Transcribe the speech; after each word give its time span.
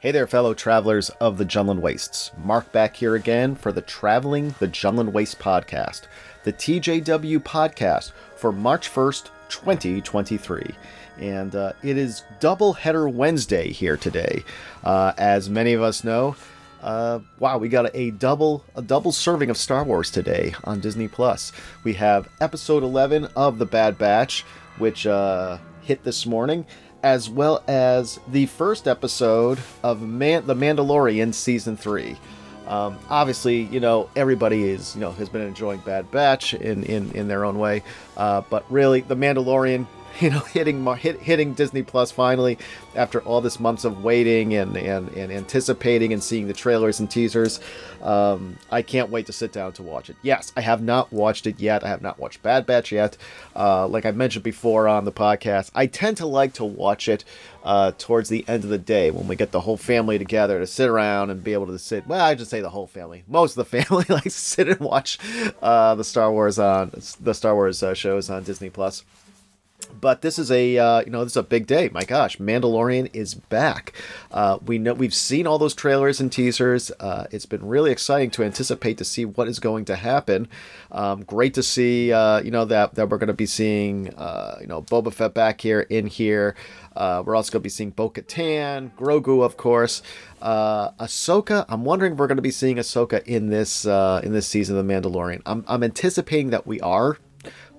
Hey 0.00 0.12
there, 0.12 0.28
fellow 0.28 0.54
travelers 0.54 1.10
of 1.20 1.38
the 1.38 1.44
Jundland 1.44 1.80
Wastes. 1.80 2.30
Mark 2.44 2.70
back 2.70 2.94
here 2.94 3.16
again 3.16 3.56
for 3.56 3.72
the 3.72 3.80
Traveling 3.80 4.54
the 4.60 4.68
Jundland 4.68 5.10
Waste 5.10 5.40
podcast, 5.40 6.02
the 6.44 6.52
TJW 6.52 7.40
podcast 7.40 8.12
for 8.36 8.52
March 8.52 8.88
1st, 8.88 9.30
2023. 9.48 10.70
And 11.18 11.52
uh, 11.56 11.72
it 11.82 11.98
is 11.98 12.22
Double 12.38 12.74
Header 12.74 13.08
Wednesday 13.08 13.72
here 13.72 13.96
today. 13.96 14.44
Uh, 14.84 15.14
as 15.18 15.50
many 15.50 15.72
of 15.72 15.82
us 15.82 16.04
know, 16.04 16.36
uh, 16.80 17.18
wow, 17.40 17.58
we 17.58 17.68
got 17.68 17.90
a 17.92 18.12
double 18.12 18.64
a 18.76 18.82
double 18.82 19.10
serving 19.10 19.50
of 19.50 19.56
Star 19.56 19.82
Wars 19.82 20.12
today 20.12 20.54
on 20.62 20.78
Disney 20.78 21.08
Plus. 21.08 21.50
We 21.82 21.94
have 21.94 22.28
Episode 22.40 22.84
11 22.84 23.26
of 23.34 23.58
The 23.58 23.66
Bad 23.66 23.98
Batch, 23.98 24.42
which 24.78 25.08
uh, 25.08 25.58
hit 25.82 26.04
this 26.04 26.24
morning, 26.24 26.66
as 27.02 27.28
well 27.30 27.62
as 27.68 28.18
the 28.28 28.46
first 28.46 28.88
episode 28.88 29.58
of 29.82 30.02
Man- 30.02 30.46
The 30.46 30.54
Mandalorian 30.54 31.32
season 31.34 31.76
three. 31.76 32.16
Um, 32.66 32.98
obviously, 33.08 33.62
you 33.62 33.80
know 33.80 34.10
everybody 34.14 34.68
is 34.68 34.94
you 34.94 35.00
know 35.00 35.12
has 35.12 35.28
been 35.30 35.40
enjoying 35.42 35.80
Bad 35.80 36.10
Batch 36.10 36.52
in 36.54 36.82
in, 36.84 37.10
in 37.12 37.26
their 37.28 37.44
own 37.44 37.58
way, 37.58 37.82
uh, 38.16 38.42
but 38.50 38.70
really, 38.70 39.00
The 39.00 39.16
Mandalorian 39.16 39.86
you 40.20 40.30
know, 40.30 40.40
hitting 40.40 40.84
hit, 40.96 41.20
hitting 41.20 41.54
Disney 41.54 41.82
Plus 41.82 42.10
finally 42.10 42.58
after 42.94 43.20
all 43.20 43.40
this 43.40 43.60
months 43.60 43.84
of 43.84 44.02
waiting 44.02 44.54
and, 44.54 44.76
and, 44.76 45.08
and 45.10 45.32
anticipating 45.32 46.12
and 46.12 46.22
seeing 46.22 46.46
the 46.46 46.52
trailers 46.52 47.00
and 47.00 47.10
teasers. 47.10 47.60
Um, 48.02 48.58
I 48.70 48.82
can't 48.82 49.10
wait 49.10 49.26
to 49.26 49.32
sit 49.32 49.52
down 49.52 49.72
to 49.74 49.82
watch 49.82 50.10
it. 50.10 50.16
Yes, 50.22 50.52
I 50.56 50.60
have 50.60 50.82
not 50.82 51.12
watched 51.12 51.46
it 51.46 51.60
yet. 51.60 51.84
I 51.84 51.88
have 51.88 52.02
not 52.02 52.18
watched 52.18 52.42
Bad 52.42 52.66
Batch 52.66 52.92
yet. 52.92 53.16
Uh, 53.54 53.86
like 53.86 54.06
I 54.06 54.10
mentioned 54.10 54.44
before 54.44 54.88
on 54.88 55.04
the 55.04 55.12
podcast, 55.12 55.70
I 55.74 55.86
tend 55.86 56.16
to 56.18 56.26
like 56.26 56.54
to 56.54 56.64
watch 56.64 57.08
it 57.08 57.24
uh, 57.64 57.92
towards 57.98 58.28
the 58.28 58.44
end 58.48 58.64
of 58.64 58.70
the 58.70 58.78
day 58.78 59.10
when 59.10 59.28
we 59.28 59.36
get 59.36 59.52
the 59.52 59.60
whole 59.60 59.76
family 59.76 60.18
together 60.18 60.58
to 60.58 60.66
sit 60.66 60.88
around 60.88 61.30
and 61.30 61.44
be 61.44 61.52
able 61.52 61.66
to 61.66 61.78
sit. 61.78 62.06
Well, 62.06 62.24
I 62.24 62.34
just 62.34 62.50
say 62.50 62.60
the 62.60 62.70
whole 62.70 62.86
family. 62.86 63.24
Most 63.28 63.56
of 63.56 63.68
the 63.68 63.82
family 63.82 64.04
likes 64.08 64.24
to 64.24 64.30
sit 64.30 64.68
and 64.68 64.80
watch 64.80 65.18
uh, 65.62 65.94
the 65.94 66.04
Star 66.04 66.32
Wars 66.32 66.58
on 66.58 66.92
the 67.20 67.34
Star 67.34 67.54
Wars 67.54 67.82
uh, 67.82 67.94
shows 67.94 68.30
on 68.30 68.42
Disney 68.42 68.70
Plus 68.70 69.04
but 70.00 70.22
this 70.22 70.38
is 70.38 70.50
a 70.50 70.78
uh, 70.78 71.00
you 71.00 71.10
know 71.10 71.24
this 71.24 71.32
is 71.32 71.36
a 71.36 71.42
big 71.42 71.66
day. 71.66 71.88
My 71.92 72.04
gosh, 72.04 72.38
Mandalorian 72.38 73.10
is 73.12 73.34
back. 73.34 73.92
Uh, 74.30 74.58
we 74.64 74.78
know 74.78 74.94
we've 74.94 75.14
seen 75.14 75.46
all 75.46 75.58
those 75.58 75.74
trailers 75.74 76.20
and 76.20 76.30
teasers. 76.30 76.90
Uh, 77.00 77.26
it's 77.30 77.46
been 77.46 77.66
really 77.66 77.90
exciting 77.90 78.30
to 78.32 78.42
anticipate 78.42 78.98
to 78.98 79.04
see 79.04 79.24
what 79.24 79.48
is 79.48 79.58
going 79.58 79.84
to 79.86 79.96
happen. 79.96 80.48
Um, 80.90 81.22
great 81.22 81.54
to 81.54 81.62
see 81.62 82.12
uh, 82.12 82.40
you 82.42 82.50
know 82.50 82.64
that 82.64 82.94
that 82.94 83.08
we're 83.08 83.18
going 83.18 83.28
to 83.28 83.34
be 83.34 83.46
seeing 83.46 84.14
uh, 84.14 84.58
you 84.60 84.66
know 84.66 84.82
Boba 84.82 85.12
Fett 85.12 85.34
back 85.34 85.60
here 85.60 85.80
in 85.80 86.06
here. 86.06 86.54
Uh, 86.96 87.22
we're 87.24 87.36
also 87.36 87.52
going 87.52 87.60
to 87.60 87.64
be 87.64 87.68
seeing 87.68 87.90
Bo 87.90 88.10
Katan, 88.10 88.90
Grogu, 88.96 89.44
of 89.44 89.56
course. 89.56 90.02
Uh, 90.42 90.90
Ahsoka. 90.92 91.64
I'm 91.68 91.84
wondering 91.84 92.14
if 92.14 92.18
we're 92.18 92.26
going 92.26 92.36
to 92.36 92.42
be 92.42 92.50
seeing 92.50 92.76
Ahsoka 92.76 93.22
in 93.24 93.50
this 93.50 93.84
in 93.84 94.32
this 94.32 94.46
season 94.46 94.76
of 94.76 94.86
The 94.86 94.92
Mandalorian. 94.92 95.42
I'm, 95.46 95.64
I'm 95.68 95.82
anticipating 95.82 96.50
that 96.50 96.66
we 96.66 96.80
are 96.80 97.18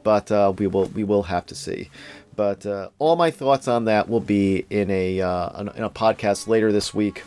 but 0.10 0.32
uh, 0.32 0.52
we 0.58 0.66
will 0.66 0.86
we 0.86 1.04
will 1.04 1.22
have 1.22 1.46
to 1.46 1.54
see. 1.54 1.88
But 2.36 2.66
uh, 2.66 2.90
all 2.98 3.16
my 3.16 3.30
thoughts 3.30 3.68
on 3.68 3.86
that 3.86 4.10
will 4.10 4.20
be 4.20 4.66
in 4.72 4.90
a 4.90 5.22
uh, 5.22 5.62
in 5.62 5.84
a 5.84 5.90
podcast 5.92 6.48
later 6.48 6.72
this 6.72 6.96
week. 6.96 7.22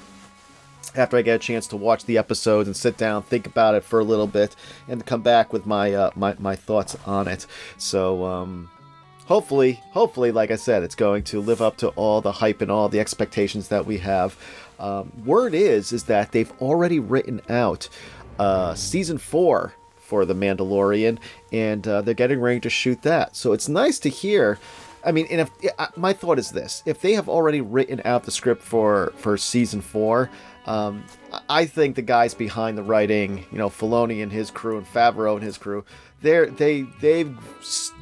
After 0.96 1.16
I 1.16 1.22
get 1.22 1.36
a 1.36 1.38
chance 1.38 1.68
to 1.68 1.76
watch 1.76 2.06
the 2.06 2.18
episodes 2.18 2.66
and 2.66 2.76
sit 2.76 2.96
down, 2.96 3.22
think 3.22 3.46
about 3.46 3.76
it 3.76 3.84
for 3.84 4.00
a 4.00 4.04
little 4.04 4.26
bit, 4.26 4.56
and 4.88 5.06
come 5.06 5.22
back 5.22 5.52
with 5.52 5.64
my 5.64 5.94
uh, 5.94 6.10
my, 6.16 6.34
my 6.40 6.56
thoughts 6.56 6.96
on 7.06 7.28
it. 7.28 7.46
So 7.78 8.24
um, 8.24 8.68
hopefully, 9.26 9.80
hopefully, 9.92 10.32
like 10.32 10.50
I 10.50 10.56
said, 10.56 10.82
it's 10.82 10.96
going 10.96 11.22
to 11.24 11.40
live 11.40 11.62
up 11.62 11.76
to 11.76 11.90
all 11.90 12.20
the 12.20 12.32
hype 12.32 12.62
and 12.62 12.70
all 12.70 12.88
the 12.88 12.98
expectations 12.98 13.68
that 13.68 13.86
we 13.86 13.98
have. 13.98 14.36
Um, 14.80 15.12
word 15.24 15.54
is 15.54 15.92
is 15.92 16.02
that 16.04 16.32
they've 16.32 16.52
already 16.60 16.98
written 16.98 17.42
out 17.48 17.88
uh, 18.40 18.74
season 18.74 19.18
four 19.18 19.72
for 20.12 20.26
The 20.26 20.34
Mandalorian, 20.34 21.16
and 21.52 21.88
uh, 21.88 22.02
they're 22.02 22.12
getting 22.12 22.38
ready 22.38 22.60
to 22.60 22.68
shoot 22.68 23.00
that. 23.00 23.34
So 23.34 23.54
it's 23.54 23.66
nice 23.66 23.98
to 24.00 24.10
hear. 24.10 24.58
I 25.02 25.10
mean, 25.10 25.26
and 25.30 25.40
if 25.40 25.96
my 25.96 26.12
thought 26.12 26.38
is 26.38 26.50
this: 26.50 26.82
if 26.84 27.00
they 27.00 27.14
have 27.14 27.30
already 27.30 27.62
written 27.62 28.02
out 28.04 28.24
the 28.24 28.30
script 28.30 28.62
for 28.62 29.14
for 29.16 29.38
season 29.38 29.80
four, 29.80 30.28
um, 30.66 31.02
I 31.48 31.64
think 31.64 31.96
the 31.96 32.02
guys 32.02 32.34
behind 32.34 32.76
the 32.76 32.82
writing, 32.82 33.46
you 33.50 33.56
know, 33.56 33.70
Filoni 33.70 34.22
and 34.22 34.30
his 34.30 34.50
crew, 34.50 34.76
and 34.76 34.86
Favreau 34.86 35.36
and 35.36 35.42
his 35.42 35.56
crew, 35.56 35.82
they're 36.20 36.44
they 36.50 36.82
they've 37.00 37.34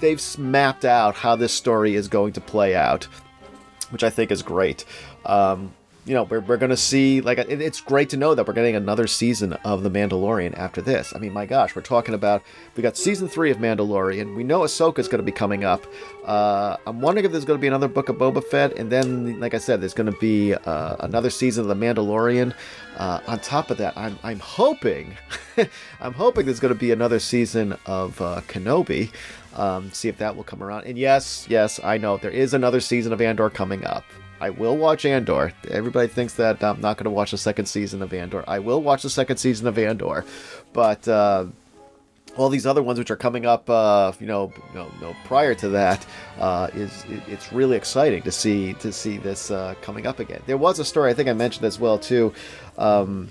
they've 0.00 0.20
mapped 0.36 0.84
out 0.84 1.14
how 1.14 1.36
this 1.36 1.52
story 1.52 1.94
is 1.94 2.08
going 2.08 2.32
to 2.32 2.40
play 2.40 2.74
out, 2.74 3.04
which 3.90 4.02
I 4.02 4.10
think 4.10 4.32
is 4.32 4.42
great. 4.42 4.84
Um, 5.24 5.74
you 6.06 6.14
know, 6.14 6.22
we're, 6.22 6.40
we're 6.40 6.56
going 6.56 6.70
to 6.70 6.76
see, 6.76 7.20
like, 7.20 7.38
it, 7.38 7.60
it's 7.60 7.80
great 7.80 8.08
to 8.10 8.16
know 8.16 8.34
that 8.34 8.46
we're 8.46 8.54
getting 8.54 8.74
another 8.74 9.06
season 9.06 9.52
of 9.64 9.82
The 9.82 9.90
Mandalorian 9.90 10.56
after 10.56 10.80
this. 10.80 11.12
I 11.14 11.18
mean, 11.18 11.32
my 11.32 11.44
gosh, 11.46 11.76
we're 11.76 11.82
talking 11.82 12.14
about, 12.14 12.42
we 12.74 12.82
got 12.82 12.96
season 12.96 13.28
three 13.28 13.50
of 13.50 13.58
Mandalorian. 13.58 14.34
We 14.34 14.42
know 14.42 14.60
Ahsoka 14.60 14.98
is 14.98 15.08
going 15.08 15.18
to 15.18 15.24
be 15.24 15.32
coming 15.32 15.64
up. 15.64 15.86
Uh, 16.24 16.76
I'm 16.86 17.00
wondering 17.00 17.26
if 17.26 17.32
there's 17.32 17.44
going 17.44 17.58
to 17.58 17.60
be 17.60 17.66
another 17.66 17.88
book 17.88 18.08
of 18.08 18.16
Boba 18.16 18.42
Fett. 18.42 18.76
And 18.78 18.90
then, 18.90 19.38
like 19.40 19.52
I 19.52 19.58
said, 19.58 19.80
there's 19.80 19.94
going 19.94 20.10
to 20.10 20.18
be 20.18 20.54
uh, 20.54 20.96
another 21.00 21.30
season 21.30 21.68
of 21.68 21.68
The 21.68 21.86
Mandalorian. 21.86 22.54
Uh, 22.96 23.20
on 23.26 23.38
top 23.40 23.70
of 23.70 23.78
that, 23.78 23.96
I'm, 23.96 24.18
I'm 24.22 24.40
hoping, 24.40 25.16
I'm 26.00 26.12
hoping 26.14 26.46
there's 26.46 26.60
going 26.60 26.74
to 26.74 26.78
be 26.78 26.92
another 26.92 27.18
season 27.18 27.76
of 27.86 28.20
uh, 28.20 28.40
Kenobi. 28.48 29.10
Um, 29.54 29.90
see 29.90 30.08
if 30.08 30.18
that 30.18 30.36
will 30.36 30.44
come 30.44 30.62
around. 30.62 30.84
And 30.84 30.96
yes, 30.96 31.46
yes, 31.48 31.80
I 31.82 31.98
know 31.98 32.16
there 32.16 32.30
is 32.30 32.54
another 32.54 32.80
season 32.80 33.12
of 33.12 33.20
Andor 33.20 33.50
coming 33.50 33.84
up. 33.84 34.04
I 34.40 34.50
will 34.50 34.76
watch 34.76 35.04
Andor. 35.04 35.52
Everybody 35.68 36.08
thinks 36.08 36.34
that 36.34 36.64
I'm 36.64 36.80
not 36.80 36.96
going 36.96 37.04
to 37.04 37.10
watch 37.10 37.32
the 37.32 37.38
second 37.38 37.66
season 37.66 38.00
of 38.00 38.14
Andor. 38.14 38.42
I 38.48 38.58
will 38.58 38.80
watch 38.80 39.02
the 39.02 39.10
second 39.10 39.36
season 39.36 39.66
of 39.66 39.76
Andor, 39.76 40.24
but 40.72 41.06
uh, 41.06 41.46
all 42.36 42.48
these 42.48 42.66
other 42.66 42.82
ones 42.82 42.98
which 42.98 43.10
are 43.10 43.16
coming 43.16 43.44
up, 43.44 43.68
uh, 43.68 44.12
you, 44.18 44.26
know, 44.26 44.52
you 44.72 44.80
know, 45.00 45.14
prior 45.24 45.54
to 45.56 45.68
that, 45.70 46.06
uh, 46.38 46.68
is 46.72 47.04
it, 47.10 47.22
it's 47.28 47.52
really 47.52 47.76
exciting 47.76 48.22
to 48.22 48.32
see 48.32 48.72
to 48.74 48.92
see 48.92 49.18
this 49.18 49.50
uh, 49.50 49.74
coming 49.82 50.06
up 50.06 50.20
again. 50.20 50.40
There 50.46 50.56
was 50.56 50.78
a 50.78 50.84
story 50.84 51.10
I 51.10 51.14
think 51.14 51.28
I 51.28 51.34
mentioned 51.34 51.66
as 51.66 51.78
well 51.78 51.98
too. 51.98 52.32
Um, 52.78 53.30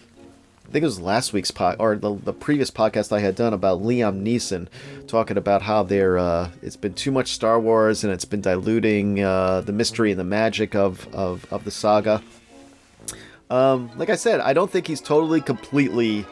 I 0.70 0.72
think 0.72 0.84
it 0.84 0.86
was 0.86 1.02
last 1.02 1.34
week's 1.34 1.50
pod 1.50 1.78
or 1.80 1.96
the, 1.96 2.14
the 2.14 2.32
previous 2.32 2.70
podcast 2.70 3.12
I 3.12 3.22
had 3.22 3.34
done 3.34 3.56
about 3.56 3.82
Liam 3.82 4.22
Neeson 4.22 4.68
talking 5.08 5.36
about 5.36 5.64
how 5.64 5.82
there 5.82 6.20
uh, 6.20 6.52
it's 6.62 6.76
been 6.76 6.94
too 6.94 7.10
much 7.10 7.30
Star 7.30 7.60
Wars 7.60 8.04
and 8.04 8.14
it's 8.14 8.24
been 8.24 8.42
diluting 8.42 9.20
uh, 9.20 9.62
the 9.62 9.72
mystery 9.72 10.12
and 10.12 10.20
the 10.20 10.24
magic 10.24 10.76
of, 10.76 11.12
of, 11.12 11.52
of 11.52 11.64
the 11.64 11.72
saga. 11.72 12.22
Um, 13.50 13.90
like 13.98 14.12
I 14.12 14.16
said, 14.16 14.42
I 14.42 14.54
don't 14.54 14.70
think 14.70 14.86
he's 14.86 15.02
totally 15.02 15.42
completely 15.42 16.24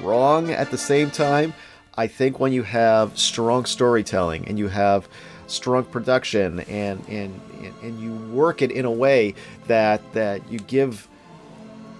wrong 0.00 0.50
at 0.50 0.70
the 0.70 0.78
same 0.78 1.10
time. 1.10 1.52
I 1.94 2.06
think 2.06 2.40
when 2.40 2.54
you 2.54 2.62
have 2.62 3.18
strong 3.18 3.66
storytelling 3.66 4.48
and 4.48 4.58
you 4.58 4.68
have 4.68 5.10
strong 5.46 5.84
production 5.84 6.60
and, 6.60 7.06
and, 7.06 7.38
and, 7.60 7.74
and 7.82 8.00
you 8.00 8.14
work 8.34 8.62
it 8.62 8.70
in 8.70 8.86
a 8.86 8.90
way 8.90 9.34
that, 9.66 10.00
that 10.14 10.50
you 10.50 10.58
give 10.58 11.06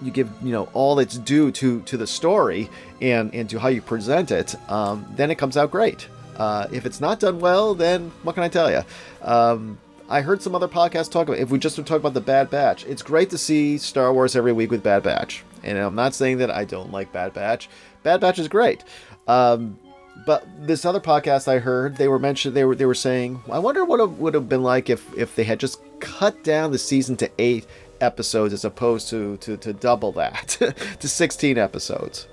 you 0.01 0.11
give 0.11 0.29
you 0.41 0.51
know 0.51 0.69
all 0.73 0.99
its 0.99 1.17
due 1.17 1.51
to 1.51 1.81
to 1.81 1.97
the 1.97 2.07
story 2.07 2.69
and 3.01 3.33
and 3.33 3.49
to 3.49 3.59
how 3.59 3.67
you 3.67 3.81
present 3.81 4.31
it, 4.31 4.55
um, 4.69 5.05
then 5.15 5.31
it 5.31 5.35
comes 5.35 5.57
out 5.57 5.71
great. 5.71 6.07
Uh, 6.37 6.67
if 6.71 6.85
it's 6.85 7.01
not 7.01 7.19
done 7.19 7.39
well, 7.39 7.75
then 7.75 8.11
what 8.23 8.33
can 8.33 8.43
I 8.43 8.49
tell 8.49 8.71
you? 8.71 8.81
Um, 9.21 9.77
I 10.07 10.21
heard 10.21 10.41
some 10.41 10.55
other 10.55 10.69
podcasts 10.69 11.11
talk 11.11 11.27
about 11.27 11.39
if 11.39 11.49
we 11.49 11.59
just 11.59 11.75
talk 11.75 11.97
about 11.97 12.13
the 12.13 12.21
Bad 12.21 12.49
Batch. 12.49 12.85
It's 12.85 13.01
great 13.01 13.29
to 13.31 13.37
see 13.37 13.77
Star 13.77 14.13
Wars 14.13 14.35
every 14.35 14.53
week 14.53 14.71
with 14.71 14.81
Bad 14.81 15.03
Batch, 15.03 15.43
and 15.63 15.77
I'm 15.77 15.95
not 15.95 16.13
saying 16.13 16.37
that 16.39 16.49
I 16.49 16.65
don't 16.65 16.91
like 16.91 17.11
Bad 17.11 17.33
Batch. 17.33 17.69
Bad 18.03 18.21
Batch 18.21 18.39
is 18.39 18.47
great. 18.47 18.83
Um, 19.27 19.77
but 20.25 20.45
this 20.65 20.85
other 20.85 20.99
podcast 20.99 21.47
I 21.47 21.59
heard, 21.59 21.97
they 21.97 22.07
were 22.07 22.19
mentioned. 22.19 22.55
They 22.55 22.65
were 22.65 22.75
they 22.75 22.85
were 22.85 22.95
saying, 22.95 23.41
I 23.51 23.59
wonder 23.59 23.85
what 23.85 23.99
it 23.99 24.09
would 24.09 24.33
have 24.33 24.49
been 24.49 24.63
like 24.63 24.89
if 24.89 25.15
if 25.17 25.35
they 25.35 25.43
had 25.43 25.59
just 25.59 25.81
cut 25.99 26.43
down 26.43 26.71
the 26.71 26.77
season 26.77 27.15
to 27.17 27.29
eight 27.37 27.65
episodes 28.01 28.53
as 28.53 28.65
opposed 28.65 29.09
to, 29.09 29.37
to, 29.37 29.57
to 29.57 29.73
double 29.73 30.11
that, 30.13 30.47
to 30.99 31.07
16 31.07 31.57
episodes. 31.57 32.27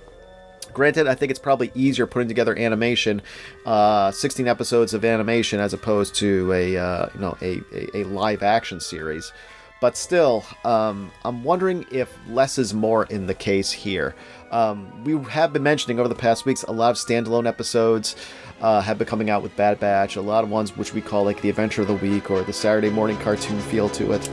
Granted, 0.72 1.06
I 1.06 1.14
think 1.14 1.30
it's 1.30 1.38
probably 1.38 1.72
easier 1.74 2.06
putting 2.06 2.28
together 2.28 2.58
animation, 2.58 3.22
uh, 3.64 4.10
16 4.10 4.46
episodes 4.46 4.92
of 4.92 5.06
animation 5.06 5.58
as 5.58 5.72
opposed 5.72 6.14
to 6.16 6.52
a 6.52 6.76
uh, 6.76 7.08
you 7.14 7.20
know 7.20 7.38
a, 7.40 7.60
a, 7.72 8.02
a, 8.02 8.04
live 8.04 8.42
action 8.42 8.80
series. 8.80 9.32
But 9.80 9.96
still, 9.96 10.44
um, 10.66 11.10
I'm 11.24 11.44
wondering 11.44 11.86
if 11.90 12.14
less 12.28 12.58
is 12.58 12.74
more 12.74 13.04
in 13.04 13.26
the 13.26 13.32
case 13.32 13.72
here. 13.72 14.14
Um, 14.50 15.02
we 15.02 15.18
have 15.30 15.54
been 15.54 15.62
mentioning 15.62 15.98
over 15.98 16.10
the 16.10 16.14
past 16.14 16.44
weeks 16.44 16.62
a 16.62 16.72
lot 16.72 16.90
of 16.90 16.96
standalone 16.96 17.46
episodes 17.46 18.14
uh, 18.60 18.82
have 18.82 18.98
been 18.98 19.06
coming 19.06 19.30
out 19.30 19.42
with 19.42 19.56
Bad 19.56 19.80
Batch, 19.80 20.16
a 20.16 20.20
lot 20.20 20.44
of 20.44 20.50
ones 20.50 20.76
which 20.76 20.92
we 20.92 21.00
call 21.00 21.24
like 21.24 21.40
the 21.40 21.48
Adventure 21.48 21.82
of 21.82 21.88
the 21.88 21.94
Week 21.94 22.30
or 22.30 22.42
the 22.42 22.52
Saturday 22.52 22.90
morning 22.90 23.16
cartoon 23.18 23.58
feel 23.60 23.88
to 23.90 24.12
it 24.12 24.30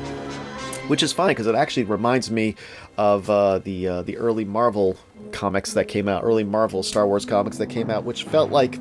which 0.88 1.04
is 1.04 1.14
fine 1.14 1.30
because 1.30 1.48
it 1.48 1.56
actually 1.56 1.84
reminds 1.84 2.30
me 2.30 2.56
of 2.98 3.30
uh, 3.30 3.60
the 3.60 3.88
uh, 3.88 4.02
the 4.04 4.18
early 4.18 4.46
Marvel 4.46 4.98
comics 5.32 5.74
that 5.74 5.88
came 5.88 6.08
out, 6.08 6.24
early 6.24 6.44
Marvel 6.44 6.84
Star 6.84 7.08
Wars 7.08 7.26
comics 7.26 7.58
that 7.58 7.68
came 7.68 7.90
out, 7.90 8.04
which 8.04 8.24
felt 8.24 8.52
like 8.52 8.80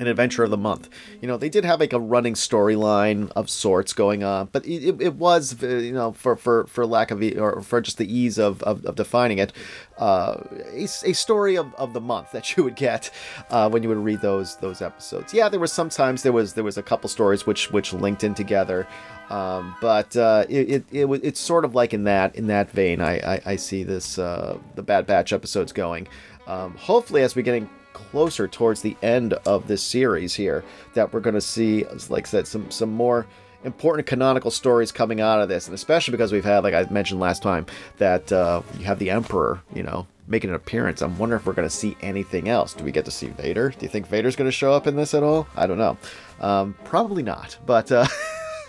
an 0.00 0.06
adventure 0.06 0.44
of 0.44 0.50
the 0.50 0.56
month. 0.56 0.88
You 1.20 1.28
know, 1.28 1.36
they 1.36 1.48
did 1.48 1.64
have 1.64 1.80
like 1.80 1.92
a 1.92 2.00
running 2.00 2.34
storyline 2.34 3.30
of 3.36 3.50
sorts 3.50 3.92
going 3.92 4.24
on, 4.24 4.48
but 4.52 4.66
it, 4.66 5.00
it 5.00 5.14
was, 5.14 5.62
uh, 5.62 5.66
you 5.66 5.92
know, 5.92 6.12
for, 6.12 6.36
for, 6.36 6.66
for 6.66 6.86
lack 6.86 7.10
of, 7.10 7.22
or 7.36 7.60
for 7.62 7.80
just 7.80 7.98
the 7.98 8.12
ease 8.12 8.38
of, 8.38 8.62
of, 8.62 8.84
of 8.84 8.94
defining 8.96 9.38
it, 9.38 9.52
uh, 9.98 10.42
a, 10.72 10.84
a 10.84 11.12
story 11.12 11.56
of, 11.56 11.74
of 11.74 11.92
the 11.92 12.00
month 12.00 12.32
that 12.32 12.48
you 12.56 12.64
would 12.64 12.76
get 12.76 13.10
uh, 13.50 13.68
when 13.68 13.82
you 13.82 13.88
would 13.88 13.98
read 13.98 14.20
those 14.20 14.56
those 14.56 14.82
episodes. 14.82 15.34
Yeah, 15.34 15.48
there 15.48 15.60
was 15.60 15.72
sometimes 15.72 16.22
there 16.22 16.32
was 16.32 16.54
there 16.54 16.64
was 16.64 16.78
a 16.78 16.82
couple 16.82 17.08
stories 17.08 17.46
which 17.46 17.70
which 17.70 17.92
linked 17.92 18.24
in 18.24 18.34
together, 18.34 18.86
um, 19.30 19.74
but 19.80 20.16
uh, 20.16 20.44
it, 20.48 20.70
it, 20.70 20.84
it 20.92 21.20
it's 21.24 21.40
sort 21.40 21.64
of 21.64 21.74
like 21.74 21.92
in 21.92 22.04
that 22.04 22.34
in 22.36 22.46
that 22.46 22.70
vein. 22.70 23.00
I 23.00 23.34
I, 23.34 23.42
I 23.46 23.56
see 23.56 23.82
this 23.82 24.18
uh, 24.18 24.58
the 24.74 24.82
Bad 24.82 25.06
Batch 25.06 25.32
episodes 25.32 25.72
going. 25.72 26.08
Um, 26.46 26.74
hopefully, 26.76 27.22
as 27.22 27.36
we're 27.36 27.42
getting 27.42 27.68
closer 27.92 28.48
towards 28.48 28.82
the 28.82 28.96
end 29.02 29.34
of 29.46 29.66
this 29.68 29.82
series 29.82 30.34
here, 30.34 30.64
that 30.94 31.12
we're 31.12 31.20
going 31.20 31.34
to 31.34 31.40
see, 31.40 31.84
like 32.08 32.26
I 32.26 32.30
said, 32.30 32.46
some 32.46 32.70
some 32.70 32.90
more 32.90 33.26
important 33.64 34.06
canonical 34.06 34.50
stories 34.50 34.92
coming 34.92 35.20
out 35.20 35.40
of 35.40 35.48
this, 35.48 35.66
and 35.66 35.74
especially 35.74 36.12
because 36.12 36.32
we've 36.32 36.44
had, 36.44 36.64
like 36.64 36.74
I 36.74 36.84
mentioned 36.90 37.20
last 37.20 37.42
time, 37.42 37.66
that 37.98 38.30
uh, 38.32 38.62
you 38.78 38.84
have 38.84 38.98
the 38.98 39.10
Emperor, 39.10 39.60
you 39.74 39.82
know, 39.82 40.06
making 40.26 40.50
an 40.50 40.56
appearance. 40.56 41.02
I'm 41.02 41.16
wondering 41.18 41.40
if 41.40 41.46
we're 41.46 41.54
going 41.54 41.68
to 41.68 41.74
see 41.74 41.96
anything 42.00 42.48
else. 42.48 42.74
Do 42.74 42.84
we 42.84 42.92
get 42.92 43.04
to 43.06 43.10
see 43.10 43.28
Vader? 43.28 43.70
Do 43.70 43.78
you 43.80 43.88
think 43.88 44.06
Vader's 44.06 44.36
going 44.36 44.48
to 44.48 44.52
show 44.52 44.72
up 44.72 44.86
in 44.86 44.96
this 44.96 45.14
at 45.14 45.22
all? 45.22 45.46
I 45.56 45.66
don't 45.66 45.78
know. 45.78 45.96
Um, 46.40 46.74
probably 46.84 47.22
not, 47.22 47.56
but 47.66 47.90
uh, 47.90 48.06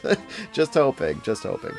just 0.54 0.74
hoping, 0.74 1.22
just 1.22 1.44
hoping. 1.44 1.76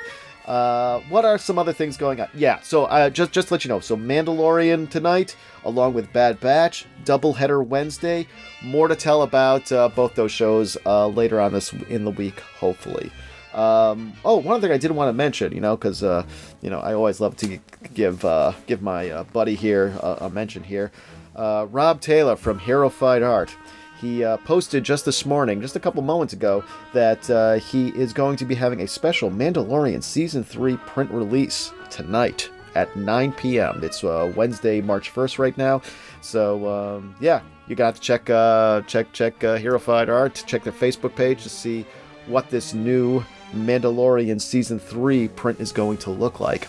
Uh, 0.50 0.99
what 1.08 1.25
are 1.25 1.38
some 1.38 1.61
other 1.61 1.73
things 1.73 1.97
going 1.97 2.20
on? 2.20 2.29
Yeah, 2.35 2.58
so 2.62 2.87
uh, 2.87 3.08
just 3.08 3.31
just 3.31 3.52
let 3.52 3.64
you 3.64 3.69
know, 3.69 3.79
so 3.79 3.97
Mandalorian 3.97 4.91
tonight, 4.91 5.37
along 5.64 5.94
with 5.94 6.12
Bad 6.12 6.41
Batch, 6.41 6.87
doubleheader 7.05 7.64
Wednesday. 7.64 8.26
More 8.61 8.88
to 8.88 8.97
tell 8.97 9.23
about 9.23 9.70
uh, 9.70 9.91
both 9.91 10.17
those 10.17 10.32
shows 10.32 10.76
uh, 10.85 11.06
later 11.06 11.41
on 11.41 11.52
this 11.52 11.73
in 11.88 12.05
the 12.05 12.11
week, 12.11 12.41
hopefully. 12.41 13.12
Um, 13.55 14.12
oh, 14.25 14.38
one 14.38 14.56
other 14.56 14.67
thing 14.67 14.75
I 14.75 14.79
didn't 14.79 14.97
want 14.97 15.08
to 15.08 15.12
mention, 15.12 15.52
you 15.52 15.61
know, 15.61 15.76
because 15.76 16.02
uh, 16.02 16.26
you 16.62 16.69
know 16.69 16.81
I 16.81 16.94
always 16.94 17.20
love 17.20 17.37
to 17.37 17.61
give 17.94 18.26
give 18.67 18.82
my 18.82 19.23
buddy 19.32 19.55
here 19.55 19.94
a 20.02 20.29
mention 20.31 20.64
here. 20.64 20.91
Rob 21.37 22.00
Taylor 22.00 22.35
from 22.35 22.58
Hero 22.58 22.91
Fight 22.91 23.23
Art. 23.23 23.55
He 24.00 24.25
uh, 24.25 24.38
posted 24.38 24.82
just 24.82 25.05
this 25.05 25.26
morning, 25.26 25.61
just 25.61 25.76
a 25.76 25.81
couple 25.81 26.00
moments 26.02 26.32
ago, 26.32 26.64
that 26.94 27.29
uh, 27.29 27.55
he 27.55 27.88
is 27.88 28.14
going 28.14 28.37
to 28.38 28.47
be 28.47 28.55
having 28.55 28.81
a 28.81 28.87
special 28.87 29.31
Mandalorian 29.31 30.02
Season 30.02 30.43
3 30.43 30.76
print 30.79 31.11
release 31.11 31.73
tonight 31.91 32.50
at 32.75 32.97
9 32.97 33.32
p.m. 33.32 33.81
It's 33.82 34.02
uh, 34.02 34.32
Wednesday, 34.35 34.81
March 34.81 35.12
1st 35.12 35.38
right 35.38 35.58
now. 35.58 35.82
So, 36.23 36.67
um, 36.69 37.14
yeah, 37.20 37.43
you 37.69 37.76
got 37.76 37.94
to 37.94 38.00
check, 38.00 38.31
uh, 38.31 38.81
check, 38.82 39.12
check 39.12 39.44
uh, 39.44 39.56
Hero 39.56 39.79
Fight 39.79 40.08
Art, 40.08 40.43
check 40.47 40.64
their 40.64 40.73
Facebook 40.73 41.14
page 41.14 41.43
to 41.43 41.50
see 41.50 41.85
what 42.26 42.49
this 42.49 42.73
new 42.73 43.23
Mandalorian 43.52 44.41
Season 44.41 44.79
3 44.79 45.29
print 45.29 45.61
is 45.61 45.73
going 45.73 45.99
to 45.99 46.11
look 46.11 46.41
like. 46.41 46.69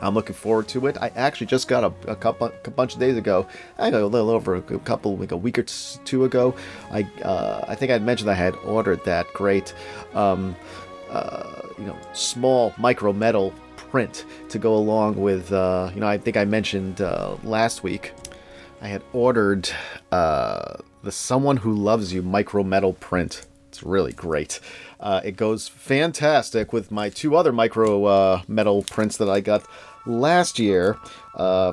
I'm 0.00 0.14
looking 0.14 0.34
forward 0.34 0.68
to 0.68 0.86
it. 0.86 0.96
I 1.00 1.08
actually 1.14 1.46
just 1.46 1.68
got 1.68 1.84
a, 1.84 2.10
a 2.10 2.16
couple 2.16 2.52
a 2.64 2.70
bunch 2.70 2.94
of 2.94 3.00
days 3.00 3.16
ago. 3.16 3.46
I 3.78 3.90
know 3.90 4.04
a 4.04 4.06
little 4.06 4.30
over 4.30 4.56
a 4.56 4.62
couple 4.62 5.16
like 5.16 5.32
a 5.32 5.36
week 5.36 5.58
or 5.58 5.62
two 5.62 6.24
ago. 6.24 6.54
I 6.90 7.02
uh, 7.22 7.64
I 7.68 7.74
think 7.74 7.92
I 7.92 7.98
mentioned 7.98 8.30
I 8.30 8.34
had 8.34 8.54
ordered 8.56 9.04
that 9.04 9.32
great, 9.32 9.74
um, 10.14 10.56
uh, 11.10 11.62
you 11.78 11.84
know, 11.84 11.96
small 12.12 12.74
micro 12.78 13.12
metal 13.12 13.52
print 13.76 14.24
to 14.48 14.58
go 14.58 14.74
along 14.74 15.16
with. 15.16 15.52
Uh, 15.52 15.90
you 15.94 16.00
know, 16.00 16.08
I 16.08 16.18
think 16.18 16.36
I 16.36 16.44
mentioned 16.44 17.00
uh, 17.00 17.36
last 17.44 17.82
week. 17.82 18.12
I 18.82 18.88
had 18.88 19.02
ordered 19.12 19.68
uh, 20.10 20.76
the 21.02 21.12
"Someone 21.12 21.58
Who 21.58 21.74
Loves 21.74 22.12
You" 22.12 22.22
micro 22.22 22.62
metal 22.62 22.94
print. 22.94 23.46
It's 23.70 23.84
really 23.84 24.12
great. 24.12 24.58
Uh, 24.98 25.20
it 25.24 25.36
goes 25.36 25.68
fantastic 25.68 26.72
with 26.72 26.90
my 26.90 27.08
two 27.08 27.36
other 27.36 27.52
micro 27.52 28.04
uh, 28.04 28.42
metal 28.48 28.82
prints 28.82 29.16
that 29.18 29.30
I 29.30 29.38
got 29.38 29.64
last 30.06 30.58
year 30.58 30.98
uh, 31.36 31.70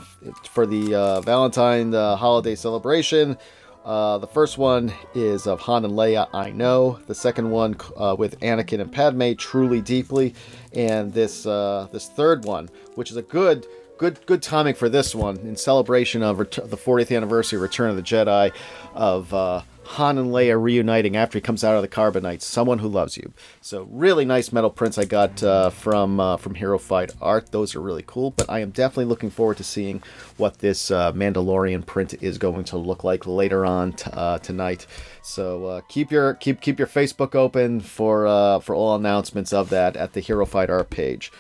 for 0.52 0.68
the 0.68 0.94
uh, 0.94 1.22
Valentine 1.22 1.96
uh, 1.96 2.16
holiday 2.16 2.54
celebration. 2.54 3.36
Uh, 3.84 4.20
the 4.20 4.28
first 4.28 4.60
one 4.60 4.94
is 5.16 5.48
of 5.48 5.60
Han 5.62 5.86
and 5.86 5.96
Leia, 5.96 6.28
I 6.36 6.52
Know. 6.52 7.00
The 7.08 7.16
second 7.16 7.50
one 7.50 7.76
uh, 7.96 8.16
with 8.20 8.40
Anakin 8.42 8.80
and 8.80 8.92
Padme, 8.92 9.34
Truly 9.34 9.82
Deeply. 9.82 10.36
And 10.74 11.12
this 11.12 11.48
uh, 11.48 11.88
this 11.92 12.10
third 12.10 12.46
one, 12.46 12.70
which 12.94 13.10
is 13.10 13.18
a 13.18 13.24
good 13.24 13.66
good 13.98 14.24
good 14.28 14.44
timing 14.44 14.76
for 14.76 14.88
this 14.88 15.16
one 15.16 15.38
in 15.38 15.56
celebration 15.56 16.22
of 16.22 16.38
ret- 16.38 16.52
the 16.52 16.78
40th 16.78 17.16
anniversary 17.16 17.58
Return 17.58 17.90
of 17.90 17.96
the 17.96 18.04
Jedi 18.04 18.52
of 18.94 19.64
Han 19.88 20.18
and 20.18 20.32
Leia 20.32 20.62
reuniting 20.62 21.16
after 21.16 21.38
he 21.38 21.42
comes 21.42 21.64
out 21.64 21.76
of 21.76 21.82
the 21.82 21.88
Carbonite. 21.88 22.42
Someone 22.42 22.80
who 22.80 22.88
loves 22.88 23.16
you. 23.16 23.34
So 23.62 23.88
really 23.90 24.26
nice 24.26 24.52
metal 24.52 24.70
prints 24.70 24.98
I 24.98 25.06
got 25.06 25.42
uh, 25.42 25.70
from 25.70 26.20
uh, 26.20 26.38
from 26.38 26.56
Hero 26.56 26.78
Fight 26.78 27.14
Art. 27.22 27.52
Those 27.52 27.76
are 27.76 27.82
really 27.82 28.04
cool. 28.06 28.32
But 28.32 28.50
I 28.50 28.60
am 28.60 28.72
definitely 28.72 29.06
looking 29.06 29.30
forward 29.30 29.58
to 29.58 29.64
seeing 29.64 30.04
what 30.36 30.60
this 30.60 30.92
uh, 30.92 31.14
Mandalorian 31.14 31.86
print 31.86 32.16
is 32.22 32.38
going 32.38 32.66
to 32.66 32.78
look 32.78 33.04
like 33.04 33.26
later 33.26 33.66
on 33.66 33.94
t- 33.94 34.12
uh, 34.12 34.40
tonight. 34.40 34.86
So 35.22 35.66
uh, 35.66 35.82
keep 35.88 36.12
your 36.12 36.34
keep 36.34 36.62
keep 36.62 36.78
your 36.78 36.88
Facebook 36.88 37.34
open 37.34 37.80
for 37.80 38.28
uh, 38.28 38.60
for 38.60 38.76
all 38.76 38.96
announcements 38.96 39.54
of 39.54 39.70
that 39.70 39.96
at 39.96 40.14
the 40.14 40.20
Hero 40.20 40.46
Fight 40.46 40.70
Art 40.70 40.90
page. 40.90 41.32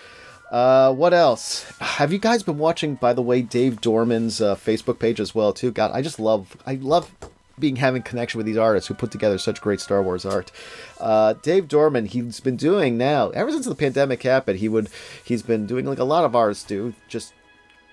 Uh, 0.51 0.93
what 0.93 1.13
else? 1.13 1.69
Have 1.79 2.13
you 2.13 2.19
guys 2.19 2.41
been 2.41 2.57
watching, 2.57 2.95
by 2.95 3.11
the 3.11 3.21
way, 3.21 3.41
Dave 3.41 3.81
Dorman's 3.81 4.39
uh, 4.39 4.55
Facebook 4.55 4.97
page 4.97 5.19
as 5.19 5.35
well 5.35 5.51
too? 5.51 5.71
God, 5.71 5.91
I 5.93 6.01
just 6.01 6.19
love, 6.19 6.55
I 6.65 6.75
love 6.75 7.11
being 7.59 7.77
having 7.77 8.01
connection 8.01 8.37
with 8.37 8.45
these 8.45 8.57
artists 8.57 8.87
who 8.87 8.93
put 8.93 9.11
together 9.11 9.37
such 9.37 9.61
great 9.61 9.79
Star 9.79 10.01
Wars 10.01 10.25
art. 10.25 10.51
Uh, 10.99 11.33
Dave 11.41 11.67
Dorman, 11.67 12.05
he's 12.05 12.39
been 12.39 12.55
doing 12.55 12.97
now 12.97 13.29
ever 13.29 13.51
since 13.51 13.65
the 13.65 13.75
pandemic 13.75 14.23
happened. 14.23 14.59
He 14.59 14.69
would 14.69 14.89
he's 15.23 15.43
been 15.43 15.65
doing 15.65 15.85
like 15.85 15.99
a 15.99 16.03
lot 16.03 16.25
of 16.25 16.35
artists 16.35 16.63
do, 16.63 16.93
just 17.07 17.33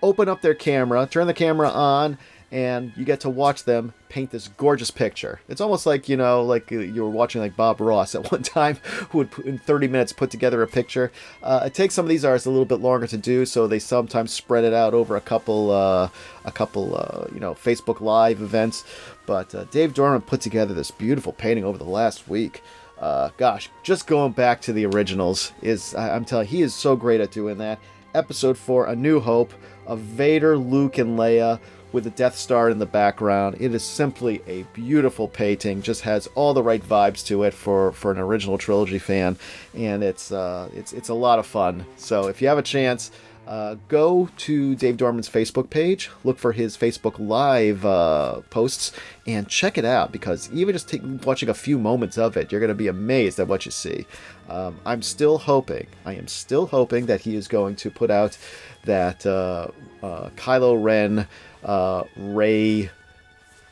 open 0.02 0.28
up 0.28 0.43
their 0.43 0.55
camera, 0.55 1.06
turn 1.11 1.26
the 1.26 1.34
camera 1.34 1.70
on, 1.70 2.19
and 2.55 2.93
you 2.96 3.05
get 3.05 3.19
to 3.19 3.28
watch 3.28 3.64
them 3.64 3.93
paint 4.08 4.31
this 4.31 4.46
gorgeous 4.46 4.93
picture. 4.93 5.40
It's 5.49 5.61
almost 5.61 5.87
like 5.87 6.08
you 6.08 6.17
know, 6.17 6.44
like 6.44 6.70
you 6.70 7.02
were 7.02 7.10
watching 7.10 7.40
like 7.40 7.56
Bob 7.56 7.81
Ross 7.81 8.14
at 8.14 8.31
one 8.32 8.43
time, 8.43 8.76
who 9.10 9.19
would 9.19 9.38
in 9.40 9.58
30 9.58 9.88
minutes 9.88 10.12
put 10.12 10.31
together 10.31 10.62
a 10.62 10.67
picture. 10.69 11.10
Uh, 11.43 11.64
it 11.67 11.75
takes 11.75 11.94
some 11.94 12.05
of 12.05 12.08
these 12.08 12.25
artists 12.25 12.46
a 12.46 12.50
little 12.50 12.64
bit 12.64 12.81
longer 12.81 13.08
to 13.08 13.17
do, 13.17 13.44
so 13.44 13.67
they 13.67 13.81
sometimes 13.81 14.32
spread 14.32 14.62
it 14.62 14.72
out 14.72 14.94
over 14.94 15.17
a 15.17 15.20
couple, 15.20 15.72
uh, 15.72 16.08
a 16.44 16.52
couple, 16.52 16.96
uh, 16.96 17.26
you 17.34 17.40
know, 17.40 17.55
Facebook 17.55 18.00
Live 18.00 18.40
events. 18.40 18.84
But 19.26 19.55
uh, 19.55 19.65
Dave 19.65 19.94
Dorman 19.94 20.23
put 20.23 20.41
together 20.41 20.75
this 20.75 20.91
beautiful 20.91 21.32
painting 21.32 21.65
over 21.65 21.79
the 21.79 21.85
last 21.85 22.29
week. 22.29 22.62
Uh, 22.99 23.31
gosh, 23.37 23.71
just 23.82 24.06
going 24.06 24.32
back 24.32 24.61
to 24.62 24.73
the 24.73 24.87
originals 24.87 25.53
is, 25.62 25.94
I'm 25.94 26.25
telling 26.25 26.47
you, 26.47 26.59
he 26.59 26.62
is 26.62 26.75
so 26.75 26.97
great 26.97 27.21
at 27.21 27.31
doing 27.31 27.59
that. 27.59 27.79
Episode 28.15 28.56
4, 28.56 28.87
A 28.87 28.97
New 28.97 29.19
Hope, 29.19 29.53
of 29.87 29.99
Vader, 29.99 30.56
Luke, 30.56 30.98
and 30.98 31.19
Leia 31.19 31.60
with 31.94 32.05
the 32.05 32.10
Death 32.10 32.36
Star 32.36 32.69
in 32.69 32.79
the 32.79 32.86
background. 32.86 33.56
It 33.60 33.72
is 33.72 33.84
simply 33.84 34.43
a 34.48 34.65
beautiful 34.74 35.29
painting. 35.29 35.81
Just 35.81 36.03
has 36.03 36.27
all 36.34 36.53
the 36.53 36.63
right 36.63 36.82
vibes 36.82 37.24
to 37.27 37.44
it 37.44 37.55
for, 37.55 37.93
for 37.93 38.10
an 38.10 38.19
original 38.19 38.58
trilogy 38.58 38.98
fan, 38.98 39.39
and 39.74 40.03
it's 40.03 40.32
uh, 40.32 40.69
it's 40.74 40.93
it's 40.93 41.08
a 41.08 41.15
lot 41.15 41.39
of 41.39 41.46
fun. 41.46 41.86
So 41.96 42.27
if 42.27 42.43
you 42.43 42.48
have 42.48 42.58
a 42.58 42.63
chance, 42.63 43.13
uh, 43.46 43.77
go 43.89 44.29
to 44.39 44.74
Dave 44.74 44.96
Dorman's 44.96 45.29
Facebook 45.29 45.70
page, 45.70 46.10
look 46.24 46.39
for 46.39 46.53
his 46.53 46.77
Facebook 46.77 47.15
Live 47.19 47.84
uh, 47.84 48.41
posts, 48.51 48.93
and 49.27 49.46
check 49.48 49.79
it 49.79 49.84
out 49.84 50.13
because 50.13 50.51
even 50.53 50.72
just 50.72 50.89
take, 50.89 51.03
watching 51.24 51.48
a 51.48 51.55
few 51.55 51.79
moments 51.79 52.19
of 52.19 52.36
it, 52.36 52.51
you're 52.51 52.60
going 52.60 52.69
to 52.69 52.74
be 52.74 52.89
amazed 52.89 53.39
at 53.39 53.46
what 53.46 53.67
you 53.67 53.70
see. 53.70 54.06
Um, 54.48 54.79
I'm 54.84 55.03
still 55.03 55.39
hoping, 55.39 55.86
I 56.05 56.15
am 56.15 56.27
still 56.27 56.67
hoping 56.67 57.06
that 57.06 57.20
he 57.20 57.36
is 57.36 57.46
going 57.46 57.77
to 57.77 57.91
put 57.91 58.10
out 58.10 58.36
that 58.84 59.24
uh, 59.24 59.69
uh 60.03 60.29
Kylo 60.36 60.82
Ren 60.82 61.27
uh, 61.65 62.05
Rey 62.17 62.91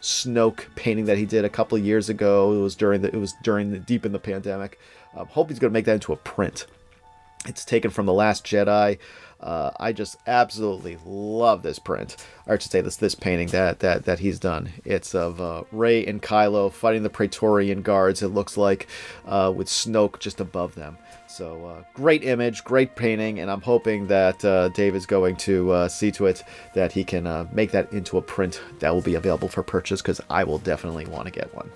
Snoke 0.01 0.65
painting 0.75 1.05
that 1.07 1.19
he 1.19 1.27
did 1.27 1.45
a 1.45 1.49
couple 1.49 1.79
of 1.79 1.85
years 1.85 2.09
ago. 2.09 2.53
It 2.53 2.61
was 2.61 2.75
during 2.75 3.03
the 3.03 3.09
it 3.09 3.19
was 3.19 3.35
during 3.43 3.71
the 3.71 3.79
deep 3.79 4.05
in 4.05 4.13
the 4.13 4.19
pandemic. 4.19 4.79
Um, 5.17 5.27
hope 5.27 5.49
he's 5.51 5.59
going 5.59 5.71
to 5.71 5.75
make 5.75 5.85
that 5.85 5.95
into 5.95 6.13
a 6.13 6.17
print. 6.17 6.67
It's 7.47 7.65
taken 7.65 7.91
from 7.91 8.07
the 8.07 8.13
Last 8.13 8.45
Jedi. 8.45 8.99
Uh, 9.43 9.73
I 9.79 9.93
just 9.93 10.17
absolutely 10.27 10.99
love 11.05 11.63
this 11.63 11.79
print, 11.79 12.17
or 12.47 12.57
to 12.57 12.69
say 12.69 12.81
this 12.81 12.97
this 12.97 13.15
painting 13.15 13.49
that 13.49 13.81
that 13.81 14.05
that 14.05 14.21
he's 14.21 14.39
done. 14.39 14.71
It's 14.85 15.15
of 15.15 15.41
uh, 15.41 15.65
Rey 15.73 16.07
and 16.07 16.23
Kylo 16.23 16.73
fighting 16.73 17.03
the 17.03 17.11
Praetorian 17.11 17.83
guards. 17.83 18.23
It 18.23 18.29
looks 18.29 18.57
like 18.57 18.89
uh, 19.27 19.53
with 19.55 19.69
Snoke 19.69 20.19
just 20.21 20.41
above 20.41 20.75
them. 20.75 20.99
So 21.33 21.65
uh, 21.65 21.83
great 21.95 22.25
image, 22.25 22.63
great 22.63 22.95
painting, 22.95 23.41
and 23.41 23.51
I'm 23.51 23.63
hoping 23.63 24.07
that 24.09 24.45
uh, 24.45 24.69
Dave 24.69 24.95
is 24.95 25.07
going 25.07 25.37
to 25.37 25.71
uh, 25.71 25.89
see 25.89 26.11
to 26.13 26.27
it 26.27 26.45
that 26.75 26.93
he 26.93 27.05
can 27.05 27.27
uh, 27.27 27.47
make 27.53 27.71
that 27.71 27.91
into 27.91 28.19
a 28.19 28.23
print 28.23 28.61
that 28.81 28.93
will 28.93 29.01
be 29.01 29.15
available 29.15 29.49
for 29.49 29.63
purchase 29.63 30.03
because 30.03 30.21
I 30.29 30.45
will 30.45 30.59
definitely 30.59 31.07
want 31.07 31.25
to 31.25 31.31
get 31.31 31.55
one. 31.55 31.71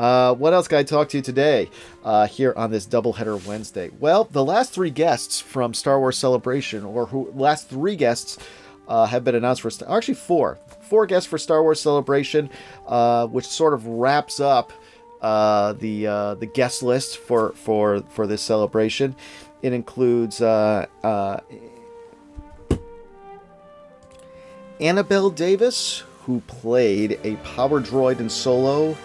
Uh, 0.00 0.34
what 0.34 0.54
else 0.54 0.66
can 0.66 0.78
I 0.78 0.82
talk 0.82 1.10
to 1.10 1.18
you 1.18 1.22
today 1.22 1.68
uh, 2.04 2.26
here 2.26 2.54
on 2.56 2.70
this 2.70 2.86
doubleheader 2.86 3.44
Wednesday? 3.44 3.90
Well, 4.00 4.24
the 4.24 4.42
last 4.42 4.72
three 4.72 4.88
guests 4.88 5.42
from 5.42 5.74
Star 5.74 6.00
Wars 6.00 6.16
Celebration, 6.16 6.84
or 6.86 7.04
who 7.04 7.30
last 7.34 7.68
three 7.68 7.96
guests 7.96 8.38
uh, 8.88 9.04
have 9.04 9.24
been 9.24 9.34
announced 9.34 9.60
for 9.60 9.70
actually 9.94 10.14
four 10.14 10.58
four 10.80 11.04
guests 11.04 11.28
for 11.28 11.36
Star 11.36 11.62
Wars 11.62 11.82
Celebration, 11.82 12.48
uh, 12.86 13.26
which 13.26 13.44
sort 13.44 13.74
of 13.74 13.86
wraps 13.86 14.40
up 14.40 14.72
uh, 15.20 15.74
the 15.74 16.04
the 16.40 16.50
guest 16.54 16.82
list 16.82 17.18
for 17.18 17.52
for 17.52 18.00
for 18.08 18.26
this 18.26 18.40
celebration. 18.40 19.14
It 19.60 19.74
includes 19.74 20.40
Annabelle 20.40 21.42
Davis, 25.28 26.04
who 26.24 26.40
played 26.46 27.20
a 27.22 27.36
power 27.36 27.82
droid 27.82 28.18
in 28.20 28.30
Solo. 28.30 28.96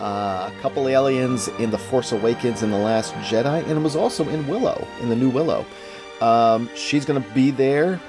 Uh, 0.00 0.50
a 0.52 0.60
couple 0.60 0.88
aliens 0.88 1.48
in 1.58 1.70
The 1.70 1.78
Force 1.78 2.12
Awakens 2.12 2.62
and 2.62 2.72
The 2.72 2.78
Last 2.78 3.14
Jedi, 3.14 3.62
and 3.62 3.70
it 3.70 3.80
was 3.80 3.96
also 3.96 4.28
in 4.28 4.46
Willow, 4.46 4.86
in 5.00 5.08
the 5.08 5.16
new 5.16 5.30
Willow. 5.30 5.64
Um, 6.20 6.68
she's 6.74 7.04
going 7.04 7.22
to 7.22 7.28
be 7.30 7.50
there 7.50 8.00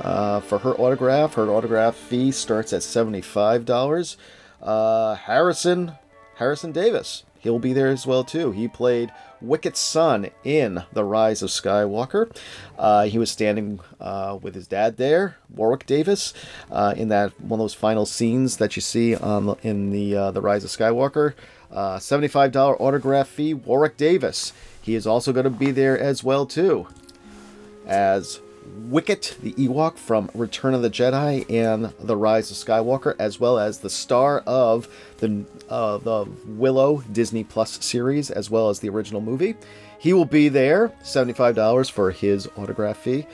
uh, 0.00 0.40
for 0.40 0.58
her 0.58 0.72
autograph. 0.74 1.34
Her 1.34 1.50
autograph 1.50 1.96
fee 1.96 2.32
starts 2.32 2.72
at 2.72 2.82
$75. 2.82 4.16
Uh, 4.62 5.14
Harrison 5.14 5.92
Harrison 6.36 6.72
Davis, 6.72 7.24
he'll 7.42 7.58
be 7.58 7.72
there 7.72 7.88
as 7.88 8.06
well 8.06 8.24
too. 8.24 8.52
He 8.52 8.68
played 8.68 9.12
Wicket's 9.42 9.80
son 9.80 10.30
in 10.44 10.84
The 10.92 11.04
Rise 11.04 11.42
of 11.42 11.50
Skywalker. 11.50 12.34
Uh, 12.78 13.04
he 13.04 13.18
was 13.18 13.30
standing 13.30 13.80
uh, 14.00 14.38
with 14.40 14.54
his 14.54 14.66
dad 14.66 14.96
there, 14.96 15.36
Warwick 15.54 15.84
Davis, 15.84 16.32
uh, 16.70 16.94
in 16.96 17.08
that 17.08 17.38
one 17.40 17.58
of 17.60 17.64
those 17.64 17.74
final 17.74 18.06
scenes 18.06 18.56
that 18.58 18.76
you 18.76 18.82
see 18.82 19.16
on 19.16 19.56
in 19.62 19.90
the 19.90 20.16
uh, 20.16 20.30
The 20.30 20.40
Rise 20.40 20.64
of 20.64 20.70
Skywalker. 20.70 21.34
Uh, 21.70 21.96
$75 21.96 22.78
autograph 22.80 23.28
fee, 23.28 23.54
Warwick 23.54 23.96
Davis. 23.96 24.52
He 24.80 24.94
is 24.94 25.06
also 25.06 25.32
going 25.32 25.44
to 25.44 25.50
be 25.50 25.70
there 25.70 25.98
as 25.98 26.22
well 26.22 26.44
too, 26.44 26.86
as 27.86 28.40
Wicket, 28.88 29.36
the 29.42 29.52
Ewok 29.54 29.96
from 29.96 30.30
Return 30.34 30.74
of 30.74 30.82
the 30.82 30.90
Jedi 30.90 31.50
and 31.50 31.92
The 32.00 32.16
Rise 32.16 32.50
of 32.50 32.56
Skywalker, 32.56 33.14
as 33.18 33.40
well 33.40 33.58
as 33.58 33.78
the 33.78 33.90
star 33.90 34.40
of 34.40 34.88
the 35.18 35.44
uh, 35.68 35.98
the 35.98 36.26
Willow 36.46 37.02
Disney 37.12 37.44
Plus 37.44 37.82
series, 37.84 38.30
as 38.30 38.50
well 38.50 38.68
as 38.68 38.80
the 38.80 38.90
original 38.90 39.20
movie. 39.20 39.54
He 39.98 40.12
will 40.12 40.26
be 40.26 40.48
there, 40.48 40.92
seventy-five 41.02 41.54
dollars 41.54 41.88
for 41.88 42.10
his 42.10 42.48
autograph 42.56 42.98
fee, 42.98 43.26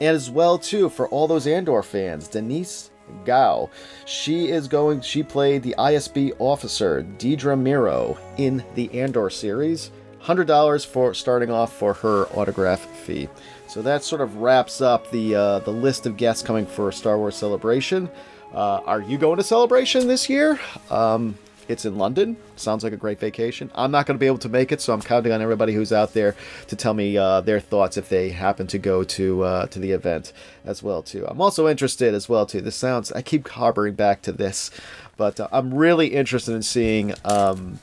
and 0.00 0.16
as 0.16 0.30
well 0.30 0.58
too 0.58 0.88
for 0.88 1.08
all 1.08 1.28
those 1.28 1.46
Andor 1.46 1.82
fans, 1.82 2.26
Denise 2.28 2.90
Gao. 3.24 3.70
She 4.06 4.48
is 4.48 4.68
going. 4.68 5.00
She 5.02 5.22
played 5.22 5.62
the 5.62 5.74
ISB 5.78 6.34
officer 6.38 7.02
Dedra 7.18 7.56
Meero 7.56 8.18
in 8.38 8.64
the 8.74 8.92
Andor 9.00 9.30
series. 9.30 9.90
Hundred 10.20 10.48
dollars 10.48 10.84
for 10.84 11.14
starting 11.14 11.50
off 11.50 11.72
for 11.72 11.94
her 11.94 12.26
autograph 12.34 12.80
fee. 12.80 13.28
So 13.68 13.82
that 13.82 14.04
sort 14.04 14.20
of 14.20 14.36
wraps 14.36 14.80
up 14.80 15.10
the 15.10 15.34
uh, 15.34 15.58
the 15.60 15.72
list 15.72 16.06
of 16.06 16.16
guests 16.16 16.42
coming 16.42 16.66
for 16.66 16.90
Star 16.92 17.18
Wars 17.18 17.36
Celebration. 17.36 18.08
Uh, 18.54 18.80
are 18.86 19.02
you 19.02 19.18
going 19.18 19.36
to 19.36 19.42
Celebration 19.42 20.06
this 20.06 20.30
year? 20.30 20.58
Um, 20.90 21.36
it's 21.68 21.84
in 21.84 21.98
London. 21.98 22.36
Sounds 22.54 22.84
like 22.84 22.92
a 22.92 22.96
great 22.96 23.18
vacation. 23.18 23.70
I'm 23.74 23.90
not 23.90 24.06
going 24.06 24.14
to 24.14 24.20
be 24.20 24.26
able 24.26 24.38
to 24.38 24.48
make 24.48 24.70
it, 24.70 24.80
so 24.80 24.92
I'm 24.94 25.02
counting 25.02 25.32
on 25.32 25.42
everybody 25.42 25.72
who's 25.72 25.92
out 25.92 26.14
there 26.14 26.36
to 26.68 26.76
tell 26.76 26.94
me 26.94 27.18
uh, 27.18 27.40
their 27.40 27.58
thoughts 27.58 27.96
if 27.96 28.08
they 28.08 28.30
happen 28.30 28.68
to 28.68 28.78
go 28.78 29.02
to 29.02 29.42
uh, 29.42 29.66
to 29.66 29.78
the 29.78 29.90
event 29.90 30.32
as 30.64 30.82
well 30.82 31.02
too. 31.02 31.26
I'm 31.26 31.40
also 31.40 31.68
interested 31.68 32.14
as 32.14 32.28
well 32.28 32.46
too. 32.46 32.60
This 32.60 32.76
sounds. 32.76 33.10
I 33.12 33.22
keep 33.22 33.48
harboring 33.48 33.94
back 33.94 34.22
to 34.22 34.32
this, 34.32 34.70
but 35.16 35.40
uh, 35.40 35.48
I'm 35.50 35.74
really 35.74 36.08
interested 36.08 36.54
in 36.54 36.62
seeing 36.62 37.14
um, 37.24 37.80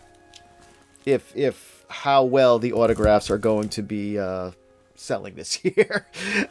if 1.05 1.35
if 1.35 1.85
how 1.89 2.23
well 2.23 2.57
the 2.57 2.73
autographs 2.73 3.29
are 3.29 3.37
going 3.37 3.69
to 3.69 3.83
be 3.83 4.17
uh, 4.17 4.51
selling 5.03 5.35
this 5.35 5.63
year 5.65 6.07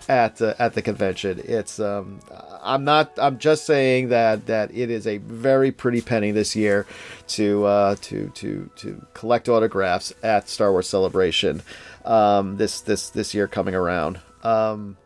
at 0.09 0.40
uh, 0.40 0.54
at 0.59 0.75
the 0.75 0.82
convention. 0.82 1.40
It's 1.44 1.80
um, 1.80 2.21
I'm 2.62 2.85
not 2.85 3.12
I'm 3.18 3.38
just 3.38 3.64
saying 3.64 4.11
that 4.11 4.47
that 4.47 4.71
it 4.75 4.90
is 4.90 5.06
a 5.06 5.18
very 5.18 5.73
pretty 5.73 6.00
penny 6.00 6.30
this 6.30 6.54
year 6.54 6.87
to 7.28 7.64
uh, 7.64 7.97
to 8.02 8.28
to 8.35 8.71
to 8.76 9.06
collect 9.14 9.49
autographs 9.49 10.12
at 10.23 10.49
Star 10.49 10.71
Wars 10.73 10.88
Celebration 10.88 11.62
um, 12.04 12.56
this 12.56 12.80
this 12.80 13.11
this 13.11 13.35
year 13.35 13.49
coming 13.49 13.75
around. 13.75 14.21
Um, 14.42 14.97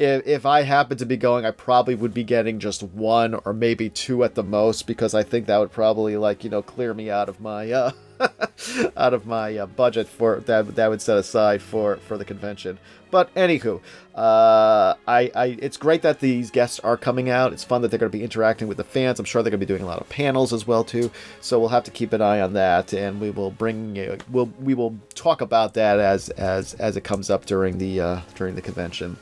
if, 0.00 0.26
if 0.26 0.46
I 0.46 0.62
happen 0.62 0.96
to 0.96 1.06
be 1.06 1.18
going, 1.18 1.44
I 1.44 1.50
probably 1.50 1.94
would 1.94 2.14
be 2.14 2.24
getting 2.24 2.58
just 2.58 2.82
one 2.82 3.34
or 3.34 3.52
maybe 3.52 3.90
two 3.90 4.24
at 4.24 4.34
the 4.34 4.42
most 4.42 4.86
because 4.86 5.14
I 5.14 5.22
think 5.22 5.46
that 5.46 5.58
would 5.58 5.72
probably 5.72 6.16
like 6.16 6.42
you 6.42 6.48
know 6.48 6.62
clear 6.62 6.94
me 6.94 7.10
out 7.10 7.28
of 7.28 7.38
my 7.38 7.70
uh, 7.70 7.92
out 8.96 9.12
of 9.12 9.26
my 9.26 9.58
uh, 9.58 9.66
budget 9.66 10.08
for 10.08 10.40
that 10.40 10.74
that 10.76 10.88
would 10.88 11.02
set 11.02 11.18
aside 11.18 11.60
for 11.60 11.96
for 11.98 12.16
the 12.16 12.24
convention. 12.24 12.78
But 13.10 13.34
anywho, 13.34 13.82
uh, 14.14 14.94
I, 15.06 15.30
I 15.34 15.58
it's 15.60 15.76
great 15.76 16.00
that 16.00 16.20
these 16.20 16.50
guests 16.50 16.80
are 16.80 16.96
coming 16.96 17.28
out. 17.28 17.52
It's 17.52 17.64
fun 17.64 17.82
that 17.82 17.90
they're 17.90 17.98
going 17.98 18.10
to 18.10 18.16
be 18.16 18.24
interacting 18.24 18.68
with 18.68 18.78
the 18.78 18.84
fans. 18.84 19.18
I'm 19.18 19.26
sure 19.26 19.42
they're 19.42 19.50
going 19.50 19.60
to 19.60 19.66
be 19.66 19.70
doing 19.70 19.82
a 19.82 19.86
lot 19.86 20.00
of 20.00 20.08
panels 20.08 20.54
as 20.54 20.66
well 20.66 20.82
too. 20.82 21.10
So 21.42 21.60
we'll 21.60 21.68
have 21.68 21.84
to 21.84 21.90
keep 21.90 22.14
an 22.14 22.22
eye 22.22 22.40
on 22.40 22.54
that, 22.54 22.94
and 22.94 23.20
we 23.20 23.30
will 23.30 23.50
bring 23.50 23.98
uh, 23.98 24.16
we'll 24.30 24.50
we 24.58 24.72
will 24.72 24.98
talk 25.14 25.42
about 25.42 25.74
that 25.74 25.98
as 25.98 26.30
as 26.30 26.72
as 26.74 26.96
it 26.96 27.04
comes 27.04 27.28
up 27.28 27.44
during 27.44 27.76
the 27.76 28.00
uh, 28.00 28.20
during 28.34 28.54
the 28.54 28.62
convention. 28.62 29.18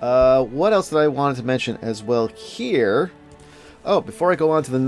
Uh, 0.00 0.44
what 0.44 0.72
else 0.72 0.90
did 0.90 0.98
I 0.98 1.08
wanted 1.08 1.36
to 1.38 1.42
mention 1.42 1.78
as 1.82 2.02
well 2.02 2.28
here? 2.28 3.10
Oh, 3.84 4.00
before 4.00 4.30
I 4.30 4.36
go 4.36 4.50
on 4.50 4.62
to 4.64 4.70
the, 4.70 4.78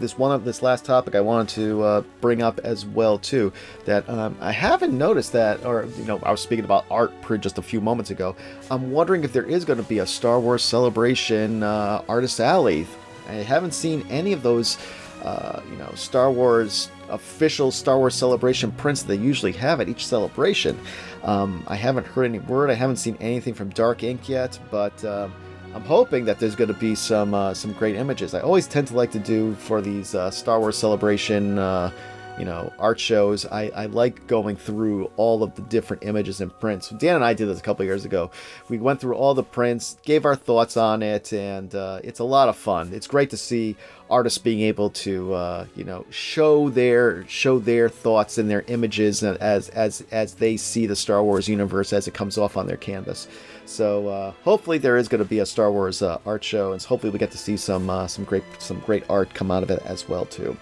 this 0.00 0.18
one 0.18 0.32
of 0.32 0.44
this 0.44 0.62
last 0.62 0.84
topic, 0.84 1.14
I 1.14 1.20
wanted 1.20 1.48
to 1.54 1.82
uh, 1.82 2.00
bring 2.20 2.42
up 2.42 2.58
as 2.64 2.84
well 2.84 3.18
too 3.18 3.52
that 3.84 4.08
um, 4.08 4.36
I 4.40 4.52
haven't 4.52 4.96
noticed 4.96 5.32
that, 5.32 5.64
or 5.64 5.86
you 5.96 6.04
know, 6.04 6.18
I 6.22 6.30
was 6.30 6.40
speaking 6.40 6.64
about 6.64 6.84
art 6.90 7.12
just 7.40 7.58
a 7.58 7.62
few 7.62 7.80
moments 7.80 8.10
ago. 8.10 8.34
I'm 8.70 8.90
wondering 8.90 9.22
if 9.22 9.32
there 9.32 9.44
is 9.44 9.64
going 9.64 9.78
to 9.78 9.88
be 9.88 10.00
a 10.00 10.06
Star 10.06 10.40
Wars 10.40 10.64
Celebration 10.64 11.62
uh, 11.62 12.02
Artist 12.08 12.40
Alley. 12.40 12.86
I 13.28 13.34
haven't 13.34 13.74
seen 13.74 14.04
any 14.10 14.32
of 14.32 14.42
those, 14.42 14.78
uh, 15.22 15.60
you 15.70 15.76
know, 15.76 15.92
Star 15.94 16.32
Wars 16.32 16.90
official 17.10 17.70
Star 17.70 17.98
Wars 17.98 18.14
Celebration 18.14 18.72
prints 18.72 19.02
that 19.02 19.08
they 19.08 19.22
usually 19.22 19.52
have 19.52 19.80
at 19.80 19.88
each 19.88 20.06
celebration. 20.06 20.78
Um, 21.22 21.64
I 21.66 21.76
haven't 21.76 22.06
heard 22.06 22.24
any 22.24 22.38
word. 22.38 22.70
I 22.70 22.74
haven't 22.74 22.96
seen 22.96 23.16
anything 23.20 23.54
from 23.54 23.70
Dark 23.70 24.02
Ink 24.02 24.28
yet, 24.28 24.58
but. 24.70 25.04
Uh, 25.04 25.28
I'm 25.74 25.84
hoping 25.84 26.24
that 26.24 26.38
there's 26.38 26.56
going 26.56 26.72
to 26.72 26.80
be 26.80 26.94
some 26.94 27.34
uh, 27.34 27.52
some 27.52 27.72
great 27.74 27.94
images. 27.94 28.34
I 28.34 28.40
always 28.40 28.66
tend 28.66 28.88
to 28.88 28.94
like 28.94 29.10
to 29.12 29.18
do 29.18 29.54
for 29.56 29.82
these 29.82 30.14
uh, 30.14 30.30
Star 30.30 30.58
Wars 30.60 30.78
Celebration, 30.78 31.58
uh, 31.58 31.90
you 32.38 32.44
know, 32.44 32.72
art 32.78 33.00
shows. 33.00 33.46
I, 33.46 33.70
I 33.74 33.86
like 33.86 34.26
going 34.26 34.56
through 34.56 35.10
all 35.16 35.42
of 35.42 35.54
the 35.54 35.62
different 35.62 36.04
images 36.04 36.40
and 36.40 36.56
prints. 36.60 36.90
Dan 36.90 37.16
and 37.16 37.24
I 37.24 37.34
did 37.34 37.48
this 37.48 37.58
a 37.58 37.62
couple 37.62 37.84
years 37.84 38.04
ago. 38.04 38.30
We 38.68 38.78
went 38.78 39.00
through 39.00 39.14
all 39.14 39.34
the 39.34 39.42
prints, 39.42 39.96
gave 40.04 40.24
our 40.24 40.36
thoughts 40.36 40.76
on 40.76 41.02
it, 41.02 41.32
and 41.32 41.74
uh, 41.74 42.00
it's 42.04 42.20
a 42.20 42.24
lot 42.24 42.48
of 42.48 42.56
fun. 42.56 42.92
It's 42.92 43.06
great 43.06 43.30
to 43.30 43.36
see 43.36 43.76
artists 44.10 44.38
being 44.38 44.60
able 44.60 44.88
to 44.88 45.34
uh, 45.34 45.66
you 45.74 45.84
know 45.84 46.04
show 46.10 46.70
their 46.70 47.26
show 47.28 47.58
their 47.58 47.88
thoughts 47.88 48.38
and 48.38 48.50
their 48.50 48.64
images 48.68 49.22
as 49.22 49.68
as 49.70 50.04
as 50.10 50.34
they 50.34 50.56
see 50.56 50.86
the 50.86 50.96
Star 50.96 51.22
Wars 51.22 51.48
universe 51.48 51.92
as 51.92 52.08
it 52.08 52.14
comes 52.14 52.38
off 52.38 52.56
on 52.56 52.66
their 52.66 52.76
canvas. 52.76 53.28
So 53.66 54.08
uh, 54.08 54.32
hopefully 54.44 54.78
there 54.78 54.96
is 54.96 55.08
going 55.08 55.22
to 55.22 55.28
be 55.28 55.40
a 55.40 55.46
Star 55.46 55.70
Wars 55.70 56.00
uh, 56.00 56.18
art 56.24 56.42
show, 56.42 56.72
and 56.72 56.82
hopefully 56.82 57.12
we 57.12 57.18
get 57.18 57.30
to 57.32 57.38
see 57.38 57.56
some 57.56 57.90
uh, 57.90 58.06
some 58.06 58.24
great 58.24 58.44
some 58.58 58.80
great 58.80 59.04
art 59.10 59.34
come 59.34 59.50
out 59.50 59.62
of 59.62 59.70
it 59.70 59.82
as 59.84 60.08
well 60.08 60.24
too. 60.24 60.56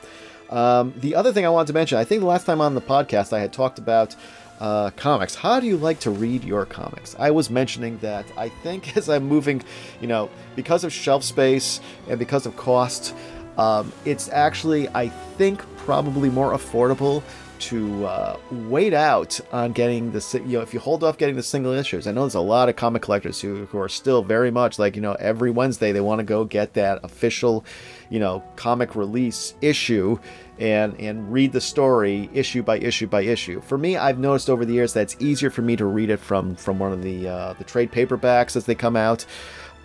Um, 0.51 0.95
the 0.97 1.15
other 1.15 1.33
thing 1.33 1.45
I 1.45 1.49
wanted 1.49 1.69
to 1.69 1.73
mention, 1.73 1.99
I 1.99 2.05
think 2.05 2.21
the 2.21 2.27
last 2.27 2.47
time 2.47 2.61
on 2.61 2.75
the 2.75 2.81
podcast 2.81 3.33
I 3.33 3.41
had 3.41 3.53
talked 3.53 3.79
about 3.79 4.15
uh, 4.61 4.91
comics. 4.91 5.35
How 5.35 5.61
do 5.61 5.67
you 5.67 5.77
like 5.77 6.01
to 6.01 6.11
read 6.11 6.45
your 6.45 6.65
comics? 6.65 7.15
I 7.19 7.31
was 7.31 7.51
mentioning 7.51 7.99
that 7.99 8.27
I 8.37 8.49
think 8.49 8.97
as 8.97 9.09
I'm 9.09 9.25
moving, 9.25 9.63
you 10.01 10.07
know, 10.07 10.31
because 10.55 10.85
of 10.85 10.93
shelf 10.93 11.25
space 11.25 11.81
and 12.09 12.19
because 12.19 12.47
of 12.47 12.57
cost, 12.57 13.15
um, 13.59 13.93
it's 14.05 14.29
actually 14.31 14.89
I 14.89 15.09
think 15.09 15.63
probably 15.87 16.29
more 16.29 16.53
affordable 16.53 17.23
to 17.59 18.05
uh, 18.05 18.39
wait 18.51 18.93
out 18.93 19.41
on 19.53 19.73
getting 19.73 20.13
the 20.13 20.43
you 20.45 20.59
know 20.59 20.61
if 20.61 20.75
you 20.75 20.81
hold 20.81 21.03
off 21.03 21.17
getting 21.17 21.37
the 21.37 21.43
single 21.43 21.73
issues. 21.73 22.07
I 22.07 22.13
know 22.13 22.23
there's 22.23 22.35
a 22.35 22.41
lot 22.41 22.69
of 22.69 22.77
comic 22.77 23.03
collectors 23.03 23.41
who, 23.41 23.67
who 23.67 23.79
are 23.79 23.89
still 23.89 24.23
very 24.23 24.51
much 24.51 24.79
like 24.79 24.97
you 24.97 25.01
know 25.01 25.15
every 25.15 25.51
Wednesday 25.51 25.93
they 25.93 26.01
want 26.01 26.19
to 26.19 26.25
go 26.25 26.45
get 26.45 26.75
that 26.75 27.03
official 27.05 27.65
you 28.11 28.19
know 28.19 28.43
comic 28.57 28.95
release 28.97 29.55
issue 29.63 30.19
and 30.59 31.01
and 31.01 31.33
read 31.33 31.53
the 31.53 31.61
story 31.61 32.29
issue 32.35 32.63
by 32.63 32.79
issue 32.79 33.07
by 33.07 33.23
issue. 33.23 33.61
For 33.63 33.79
me, 33.79 33.97
I've 33.97 34.19
noticed 34.19 34.51
over 34.51 34.65
the 34.65 34.75
years 34.75 34.93
that 34.95 35.03
it's 35.03 35.17
easier 35.21 35.49
for 35.49 35.63
me 35.63 35.77
to 35.77 35.87
read 35.87 36.11
it 36.11 36.19
from 36.19 36.57
from 36.57 36.79
one 36.79 36.93
of 36.93 37.03
the 37.03 37.29
uh, 37.29 37.53
the 37.55 37.65
trade 37.65 37.93
paperbacks 37.93 38.57
as 38.57 38.67
they 38.67 38.75
come 38.75 38.97
out. 38.97 39.25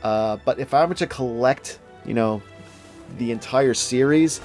Uh, 0.04 0.38
but 0.44 0.60
if 0.60 0.74
I 0.74 0.84
were 0.84 0.96
to 0.96 1.08
collect, 1.08 1.80
you 2.06 2.16
know, 2.16 2.42
the 3.18 3.32
entire 3.32 3.76
series, 3.76 4.42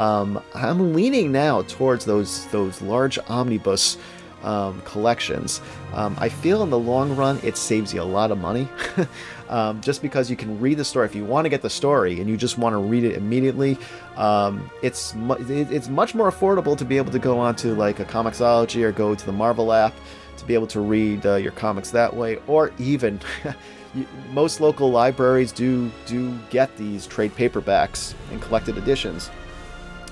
um, 0.00 0.42
I'm 0.54 0.94
leaning 0.94 1.30
now 1.30 1.60
towards 1.62 2.06
those 2.06 2.46
those 2.46 2.80
large 2.80 3.18
omnibus 3.28 3.98
um, 4.42 4.80
collections. 4.86 5.60
Um, 5.92 6.16
I 6.18 6.30
feel 6.30 6.62
in 6.62 6.70
the 6.70 6.78
long 6.78 7.14
run 7.14 7.38
it 7.42 7.58
saves 7.58 7.92
you 7.92 8.00
a 8.00 8.04
lot 8.04 8.30
of 8.30 8.38
money, 8.38 8.66
um, 9.50 9.82
just 9.82 10.00
because 10.00 10.30
you 10.30 10.36
can 10.36 10.58
read 10.58 10.78
the 10.78 10.86
story. 10.86 11.04
If 11.04 11.14
you 11.14 11.26
want 11.26 11.44
to 11.44 11.50
get 11.50 11.60
the 11.60 11.68
story 11.68 12.18
and 12.18 12.30
you 12.30 12.38
just 12.38 12.56
want 12.56 12.72
to 12.72 12.78
read 12.78 13.04
it 13.04 13.14
immediately, 13.14 13.76
um, 14.16 14.70
it's 14.82 15.14
mu- 15.14 15.36
it's 15.38 15.90
much 15.90 16.14
more 16.14 16.30
affordable 16.30 16.78
to 16.78 16.84
be 16.86 16.96
able 16.96 17.12
to 17.12 17.18
go 17.18 17.38
onto 17.38 17.74
like 17.74 18.00
a 18.00 18.06
Comixology 18.06 18.82
or 18.82 18.92
go 18.92 19.14
to 19.14 19.26
the 19.26 19.32
Marvel 19.32 19.70
app 19.70 19.92
to 20.38 20.46
be 20.46 20.54
able 20.54 20.68
to 20.68 20.80
read 20.80 21.26
uh, 21.26 21.34
your 21.34 21.52
comics 21.52 21.90
that 21.90 22.16
way, 22.16 22.38
or 22.46 22.72
even 22.78 23.20
most 24.32 24.62
local 24.62 24.90
libraries 24.90 25.52
do 25.52 25.90
do 26.06 26.34
get 26.48 26.74
these 26.78 27.06
trade 27.06 27.36
paperbacks 27.36 28.14
and 28.32 28.40
collected 28.40 28.78
editions. 28.78 29.28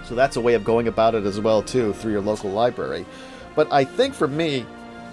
So 0.08 0.14
that's 0.14 0.36
a 0.36 0.40
way 0.40 0.54
of 0.54 0.64
going 0.64 0.88
about 0.88 1.14
it 1.14 1.24
as 1.24 1.38
well 1.38 1.62
too 1.62 1.92
through 1.92 2.12
your 2.12 2.22
local 2.22 2.50
library. 2.50 3.04
But 3.54 3.70
I 3.70 3.84
think 3.84 4.14
for 4.14 4.26
me, 4.26 4.64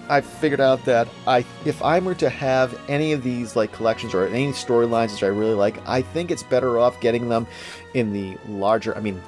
I 0.08 0.20
figured 0.20 0.60
out 0.60 0.84
that 0.84 1.08
I 1.26 1.44
if 1.64 1.82
I 1.82 1.98
were 1.98 2.14
to 2.14 2.30
have 2.30 2.78
any 2.88 3.12
of 3.12 3.22
these 3.22 3.56
like 3.56 3.72
collections 3.72 4.14
or 4.14 4.26
any 4.26 4.52
storylines 4.52 5.12
which 5.12 5.22
I 5.22 5.26
really 5.26 5.54
like, 5.54 5.76
I 5.86 6.00
think 6.00 6.30
it's 6.30 6.44
better 6.44 6.78
off 6.78 6.98
getting 7.00 7.28
them 7.28 7.46
in 7.92 8.12
the 8.12 8.38
larger. 8.48 8.96
I 8.96 9.00
mean, 9.00 9.20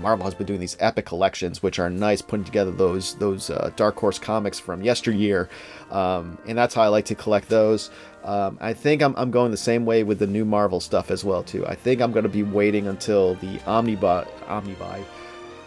Marvel 0.00 0.24
has 0.26 0.34
been 0.34 0.46
doing 0.46 0.60
these 0.60 0.76
epic 0.80 1.06
collections, 1.06 1.62
which 1.62 1.78
are 1.78 1.88
nice, 1.90 2.20
putting 2.22 2.44
together 2.44 2.70
those 2.70 3.14
those 3.16 3.50
uh, 3.50 3.70
Dark 3.76 3.96
Horse 3.96 4.18
comics 4.18 4.60
from 4.60 4.82
yesteryear, 4.82 5.48
um, 5.90 6.38
and 6.46 6.56
that's 6.56 6.74
how 6.74 6.82
I 6.82 6.88
like 6.88 7.06
to 7.06 7.14
collect 7.14 7.48
those. 7.48 7.90
Um, 8.24 8.56
I 8.60 8.72
think 8.72 9.02
I'm, 9.02 9.14
I'm 9.16 9.30
going 9.30 9.50
the 9.50 9.56
same 9.56 9.84
way 9.84 10.02
with 10.02 10.18
the 10.18 10.26
new 10.26 10.44
Marvel 10.46 10.80
stuff 10.80 11.10
as 11.10 11.24
well 11.24 11.42
too. 11.42 11.66
I 11.66 11.74
think 11.74 12.00
I'm 12.00 12.10
going 12.10 12.22
to 12.22 12.28
be 12.30 12.42
waiting 12.42 12.86
until 12.86 13.34
the 13.36 13.58
Omnibuy, 13.58 14.26
Omnibuy, 14.46 15.04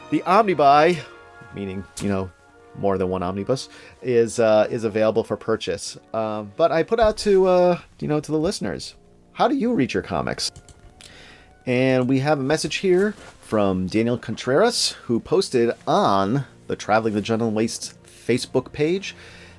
the 0.09 0.21
Omnibuy, 0.21 0.99
meaning 1.53 1.83
you 2.01 2.09
know 2.09 2.31
more 2.77 2.97
than 2.97 3.09
one 3.09 3.23
omnibus 3.23 3.69
is 4.01 4.39
uh, 4.39 4.67
is 4.69 4.83
available 4.83 5.23
for 5.23 5.37
purchase. 5.37 5.97
Um, 6.13 6.51
but 6.55 6.71
I 6.71 6.83
put 6.83 6.99
out 6.99 7.17
to 7.17 7.45
uh, 7.47 7.79
you 7.99 8.07
know 8.07 8.19
to 8.19 8.31
the 8.31 8.39
listeners, 8.39 8.95
how 9.33 9.47
do 9.47 9.55
you 9.55 9.73
read 9.73 9.93
your 9.93 10.03
comics? 10.03 10.51
And 11.65 12.07
we 12.07 12.19
have 12.19 12.39
a 12.39 12.43
message 12.43 12.77
here 12.77 13.11
from 13.41 13.87
Daniel 13.87 14.17
Contreras, 14.17 14.93
who 15.03 15.19
posted 15.19 15.71
on 15.85 16.45
the 16.67 16.75
Traveling 16.75 17.13
the 17.13 17.21
Jundland 17.21 17.53
Waste 17.53 17.93
Facebook 18.05 18.71
page 18.71 19.15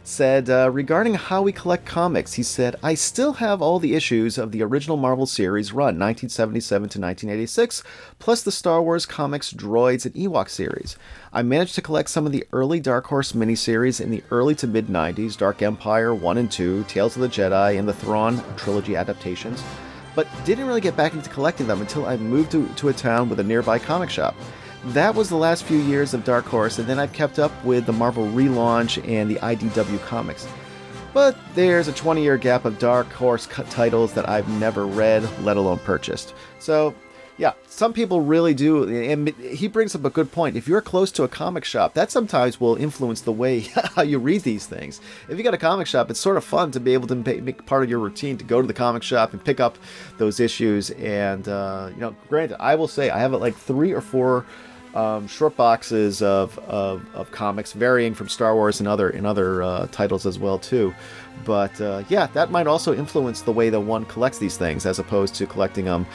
said 0.08 0.48
uh, 0.48 0.70
regarding 0.70 1.14
how 1.14 1.42
we 1.42 1.52
collect 1.52 1.84
comics, 1.84 2.32
he 2.32 2.42
said, 2.42 2.74
I 2.82 2.94
still 2.94 3.34
have 3.34 3.60
all 3.60 3.78
the 3.78 3.94
issues 3.94 4.38
of 4.38 4.52
the 4.52 4.62
original 4.62 4.96
Marvel 4.96 5.26
series 5.26 5.70
run, 5.70 5.98
1977 5.98 6.80
to 6.80 7.00
1986, 7.00 7.82
plus 8.18 8.42
the 8.42 8.50
Star 8.50 8.82
Wars 8.82 9.04
comics, 9.04 9.52
droids, 9.52 10.06
and 10.06 10.14
Ewok 10.14 10.48
series. 10.48 10.96
I 11.32 11.42
managed 11.42 11.74
to 11.74 11.82
collect 11.82 12.08
some 12.08 12.24
of 12.24 12.32
the 12.32 12.46
early 12.52 12.80
Dark 12.80 13.06
Horse 13.06 13.32
miniseries 13.32 14.00
in 14.00 14.10
the 14.10 14.24
early 14.30 14.54
to 14.56 14.66
mid 14.66 14.86
90s 14.86 15.36
Dark 15.36 15.60
Empire 15.60 16.14
1 16.14 16.38
and 16.38 16.50
2, 16.50 16.84
Tales 16.88 17.14
of 17.16 17.22
the 17.22 17.28
Jedi, 17.28 17.78
and 17.78 17.86
the 17.86 17.92
Thrawn 17.92 18.42
trilogy 18.56 18.96
adaptations, 18.96 19.62
but 20.14 20.26
didn't 20.46 20.66
really 20.66 20.80
get 20.80 20.96
back 20.96 21.12
into 21.12 21.28
collecting 21.28 21.66
them 21.66 21.82
until 21.82 22.06
I 22.06 22.16
moved 22.16 22.50
to, 22.52 22.66
to 22.66 22.88
a 22.88 22.94
town 22.94 23.28
with 23.28 23.40
a 23.40 23.44
nearby 23.44 23.78
comic 23.78 24.08
shop 24.08 24.34
that 24.87 25.14
was 25.14 25.28
the 25.28 25.37
last 25.37 25.64
few 25.64 25.78
years 25.78 26.14
of 26.14 26.25
Dark 26.25 26.44
Horse, 26.44 26.78
and 26.78 26.88
then 26.88 26.99
I've 26.99 27.12
kept 27.12 27.38
up 27.38 27.52
with 27.64 27.87
the 27.87 27.92
Marvel 27.92 28.26
relaunch 28.26 29.06
and 29.08 29.30
the 29.30 29.37
IDW 29.37 30.00
comics. 30.06 30.47
But 31.12 31.37
there's 31.54 31.88
a 31.88 31.92
20 31.92 32.23
year 32.23 32.37
gap 32.37 32.64
of 32.64 32.78
Dark 32.78 33.11
Horse 33.12 33.47
titles 33.70 34.12
that 34.12 34.28
I've 34.28 34.49
never 34.61 34.87
read, 34.87 35.28
let 35.42 35.56
alone 35.56 35.78
purchased. 35.78 36.35
So, 36.58 36.94
yeah, 37.38 37.52
some 37.66 37.92
people 37.92 38.20
really 38.20 38.52
do. 38.52 38.88
And 38.88 39.28
he 39.28 39.68
brings 39.68 39.94
up 39.94 40.04
a 40.04 40.11
good 40.11 40.30
point. 40.30 40.56
If 40.56 40.68
you're 40.68 40.80
close 40.80 41.11
to 41.12 41.23
a 41.23 41.28
comic 41.28 41.64
shop, 41.64 41.94
that 41.94 42.11
sometimes 42.11 42.61
will 42.61 42.76
influence 42.76 43.23
the 43.23 43.32
way 43.32 43.61
how 43.94 44.02
you 44.02 44.18
read 44.18 44.42
these 44.42 44.66
things. 44.66 45.00
If 45.28 45.38
you 45.38 45.44
got 45.44 45.54
a 45.54 45.58
comic 45.58 45.87
shop, 45.87 46.11
it's 46.11 46.20
sort 46.20 46.37
of 46.37 46.44
fun 46.44 46.70
to 46.73 46.80
be 46.80 46.94
able 46.94 47.08
to 47.08 47.14
make 47.14 47.64
part 47.64 47.82
of 47.82 47.90
your 47.90 48.00
routine 48.00 48.37
to 48.38 48.44
go 48.44 48.61
to 48.61 48.66
the 48.66 48.75
comic 48.75 49.02
shop 49.02 49.32
and 49.32 49.42
pick 49.42 49.61
up 49.61 49.78
those 50.18 50.40
issues. 50.40 50.90
And, 50.90 51.49
uh, 51.49 51.90
you 51.94 52.00
know, 52.00 52.14
granted, 52.28 52.61
I 52.61 52.75
will 52.75 52.88
say 52.88 53.11
I 53.11 53.18
have 53.18 53.32
like 53.32 53.56
three 53.56 53.92
or 53.92 54.00
four 54.00 54.44
um, 54.95 55.26
short 55.26 55.57
boxes 55.57 56.23
of, 56.23 56.59
of, 56.61 57.04
of, 57.14 57.30
comics, 57.30 57.73
varying 57.73 58.14
from 58.14 58.28
Star 58.28 58.54
Wars 58.54 58.80
and 58.80 58.88
other 58.88 59.11
in 59.11 59.26
other 59.26 59.62
uh, 59.62 59.87
titles 59.88 60.26
as 60.26 60.38
well 60.38 60.59
too. 60.59 60.95
But 61.45 61.80
uh, 61.80 62.04
yeah, 62.09 62.26
that 62.28 62.50
might 62.50 62.66
also 62.66 62.95
influence 62.95 63.42
the 63.42 63.52
way 63.52 63.71
that 63.71 63.80
one 63.80 64.04
collects 64.07 64.38
these 64.38 64.57
things, 64.57 64.87
as 64.87 64.99
opposed 64.99 65.35
to 65.37 65.47
collecting 65.47 65.85
them 65.85 66.07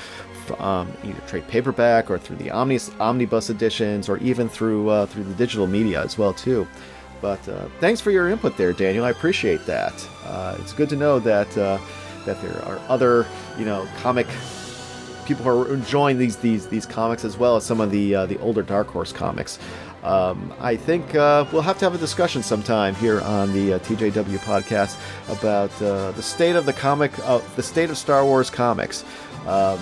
um, 0.59 0.91
either 1.03 1.19
trade 1.27 1.47
paperback 1.47 2.11
or 2.11 2.17
through 2.17 2.35
the 2.37 2.51
omni- 2.51 2.79
omnibus 2.99 3.49
editions, 3.49 4.09
or 4.09 4.17
even 4.17 4.49
through 4.49 4.89
uh, 4.89 5.05
through 5.05 5.23
the 5.23 5.35
digital 5.35 5.67
media 5.67 6.03
as 6.03 6.17
well 6.17 6.33
too. 6.33 6.67
But 7.21 7.47
uh, 7.47 7.67
thanks 7.79 8.01
for 8.01 8.11
your 8.11 8.27
input 8.29 8.57
there, 8.57 8.73
Daniel. 8.73 9.05
I 9.05 9.11
appreciate 9.11 9.65
that. 9.65 9.93
Uh, 10.25 10.57
it's 10.59 10.73
good 10.73 10.89
to 10.89 10.97
know 10.97 11.19
that 11.19 11.57
uh, 11.57 11.79
that 12.25 12.41
there 12.41 12.61
are 12.65 12.79
other 12.89 13.25
you 13.57 13.65
know 13.65 13.87
comic 13.97 14.27
people 15.25 15.43
who 15.43 15.49
are 15.49 15.73
enjoying 15.73 16.17
these 16.17 16.37
these 16.37 16.67
these 16.67 16.85
comics 16.85 17.25
as 17.25 17.37
well 17.37 17.55
as 17.55 17.65
some 17.65 17.81
of 17.81 17.91
the 17.91 18.15
uh, 18.15 18.25
the 18.25 18.39
older 18.39 18.61
Dark 18.61 18.87
Horse 18.87 19.11
comics. 19.11 19.59
Um, 20.03 20.53
I 20.59 20.75
think 20.75 21.15
uh, 21.15 21.45
we'll 21.53 21.61
have 21.61 21.77
to 21.79 21.85
have 21.85 21.95
a 21.95 21.97
discussion 21.97 22.43
sometime 22.43 22.93
here 22.95 23.21
on 23.21 23.53
the 23.53 23.73
uh, 23.73 23.79
TJW 23.79 24.37
podcast 24.39 24.99
about 25.29 25.71
uh, 25.81 26.11
the 26.11 26.21
state 26.21 26.57
of 26.57 26.65
the 26.65 26.73
comic, 26.73 27.17
uh, 27.19 27.39
the 27.55 27.63
state 27.63 27.89
of 27.89 27.97
Star 27.97 28.25
Wars 28.25 28.49
comics. 28.49 29.05
Um, 29.47 29.79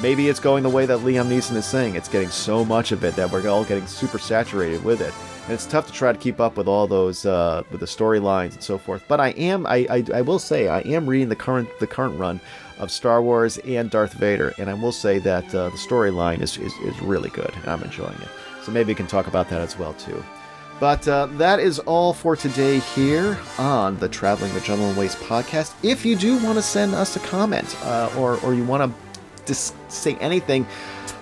maybe 0.00 0.28
it's 0.28 0.40
going 0.40 0.62
the 0.62 0.70
way 0.70 0.86
that 0.86 1.00
Liam 1.00 1.28
Neeson 1.28 1.56
is 1.56 1.66
saying. 1.66 1.94
It's 1.94 2.08
getting 2.08 2.30
so 2.30 2.64
much 2.64 2.92
of 2.92 3.04
it 3.04 3.16
that 3.16 3.30
we're 3.30 3.48
all 3.48 3.64
getting 3.64 3.86
super 3.86 4.18
saturated 4.18 4.84
with 4.84 5.00
it. 5.00 5.12
And 5.44 5.52
it's 5.52 5.66
tough 5.66 5.86
to 5.86 5.92
try 5.92 6.12
to 6.12 6.18
keep 6.18 6.38
up 6.38 6.56
with 6.56 6.68
all 6.68 6.86
those 6.86 7.26
uh, 7.26 7.62
with 7.70 7.80
the 7.80 7.86
storylines 7.86 8.52
and 8.52 8.62
so 8.62 8.78
forth. 8.78 9.02
But 9.08 9.20
I 9.20 9.30
am, 9.30 9.66
I, 9.66 9.86
I, 9.90 10.04
I 10.14 10.22
will 10.22 10.38
say, 10.38 10.68
I 10.68 10.80
am 10.80 11.08
reading 11.08 11.28
the 11.28 11.36
current 11.36 11.68
the 11.80 11.86
current 11.86 12.18
run 12.18 12.40
of 12.78 12.90
Star 12.90 13.20
Wars 13.22 13.58
and 13.58 13.90
Darth 13.90 14.14
Vader, 14.14 14.54
and 14.58 14.70
I 14.70 14.74
will 14.74 14.92
say 14.92 15.18
that 15.18 15.44
uh, 15.54 15.68
the 15.68 15.76
storyline 15.76 16.40
is, 16.40 16.56
is, 16.56 16.72
is 16.78 16.98
really 17.02 17.28
good, 17.30 17.52
and 17.56 17.68
I'm 17.68 17.82
enjoying 17.82 18.20
it. 18.20 18.28
So 18.62 18.72
maybe 18.72 18.88
we 18.88 18.94
can 18.94 19.06
talk 19.06 19.26
about 19.26 19.48
that 19.50 19.60
as 19.60 19.78
well 19.78 19.92
too. 19.94 20.22
But 20.78 21.06
uh, 21.06 21.26
that 21.32 21.60
is 21.60 21.78
all 21.80 22.14
for 22.14 22.36
today 22.36 22.78
here 22.78 23.38
on 23.58 23.98
the 23.98 24.08
Traveling 24.08 24.52
the 24.54 24.60
Jundland 24.60 24.96
Waste 24.96 25.18
podcast. 25.18 25.74
If 25.82 26.06
you 26.06 26.16
do 26.16 26.42
want 26.42 26.56
to 26.56 26.62
send 26.62 26.94
us 26.94 27.16
a 27.16 27.20
comment 27.20 27.76
uh, 27.84 28.10
or, 28.16 28.40
or 28.40 28.54
you 28.54 28.64
want 28.64 28.90
to 28.90 29.09
dis- 29.44 29.72
say 29.88 30.14
anything 30.16 30.66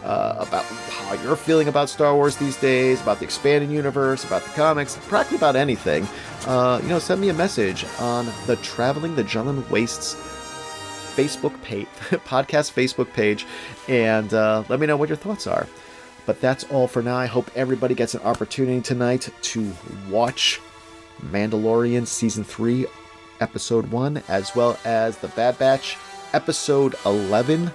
uh, 0.04 0.36
about 0.38 0.64
how 0.64 1.14
you're 1.22 1.36
feeling 1.36 1.68
about 1.68 1.88
Star 1.88 2.14
Wars 2.14 2.36
these 2.36 2.56
days, 2.56 3.00
about 3.00 3.18
the 3.18 3.24
expanded 3.24 3.70
universe, 3.70 4.24
about 4.24 4.42
the 4.42 4.50
comics, 4.50 4.96
practically 5.08 5.36
about 5.36 5.56
anything, 5.56 6.06
uh, 6.46 6.80
you 6.82 6.88
know, 6.88 6.98
send 6.98 7.20
me 7.20 7.28
a 7.28 7.34
message 7.34 7.84
on 7.98 8.26
the 8.46 8.56
Traveling 8.56 9.14
the 9.14 9.24
Jundland 9.24 9.68
Wastes 9.70 10.14
Facebook 11.14 11.60
page, 11.62 11.86
podcast 12.24 12.72
Facebook 12.72 13.12
page, 13.12 13.44
and 13.88 14.32
uh, 14.32 14.62
let 14.68 14.78
me 14.78 14.86
know 14.86 14.96
what 14.96 15.08
your 15.08 15.16
thoughts 15.16 15.46
are. 15.46 15.66
But 16.26 16.40
that's 16.40 16.64
all 16.64 16.86
for 16.86 17.02
now. 17.02 17.16
I 17.16 17.26
hope 17.26 17.50
everybody 17.56 17.94
gets 17.94 18.14
an 18.14 18.20
opportunity 18.20 18.80
tonight 18.80 19.28
to 19.42 19.72
watch 20.08 20.60
Mandalorian 21.22 22.06
Season 22.06 22.44
3, 22.44 22.86
Episode 23.40 23.90
1, 23.90 24.22
as 24.28 24.54
well 24.54 24.78
as 24.84 25.16
The 25.18 25.28
Bad 25.28 25.58
Batch, 25.58 25.96
Episode 26.32 26.94
11. 27.04 27.72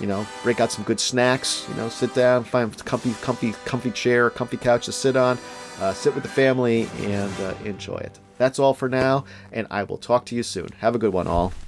You 0.00 0.06
know, 0.06 0.26
break 0.42 0.60
out 0.60 0.70
some 0.70 0.84
good 0.84 1.00
snacks, 1.00 1.66
you 1.68 1.74
know, 1.74 1.88
sit 1.88 2.14
down, 2.14 2.44
find 2.44 2.72
a 2.72 2.84
comfy, 2.84 3.14
comfy, 3.22 3.52
comfy 3.64 3.90
chair, 3.90 4.28
comfy 4.30 4.58
couch 4.58 4.84
to 4.86 4.92
sit 4.92 5.16
on, 5.16 5.38
uh, 5.80 5.92
sit 5.94 6.14
with 6.14 6.22
the 6.22 6.28
family, 6.28 6.88
and 6.98 7.32
uh, 7.40 7.54
enjoy 7.64 7.96
it. 7.96 8.18
That's 8.38 8.58
all 8.58 8.74
for 8.74 8.88
now, 8.88 9.24
and 9.52 9.66
I 9.70 9.84
will 9.84 9.96
talk 9.96 10.26
to 10.26 10.36
you 10.36 10.42
soon. 10.42 10.68
Have 10.80 10.94
a 10.94 10.98
good 10.98 11.12
one, 11.12 11.26
all. 11.26 11.52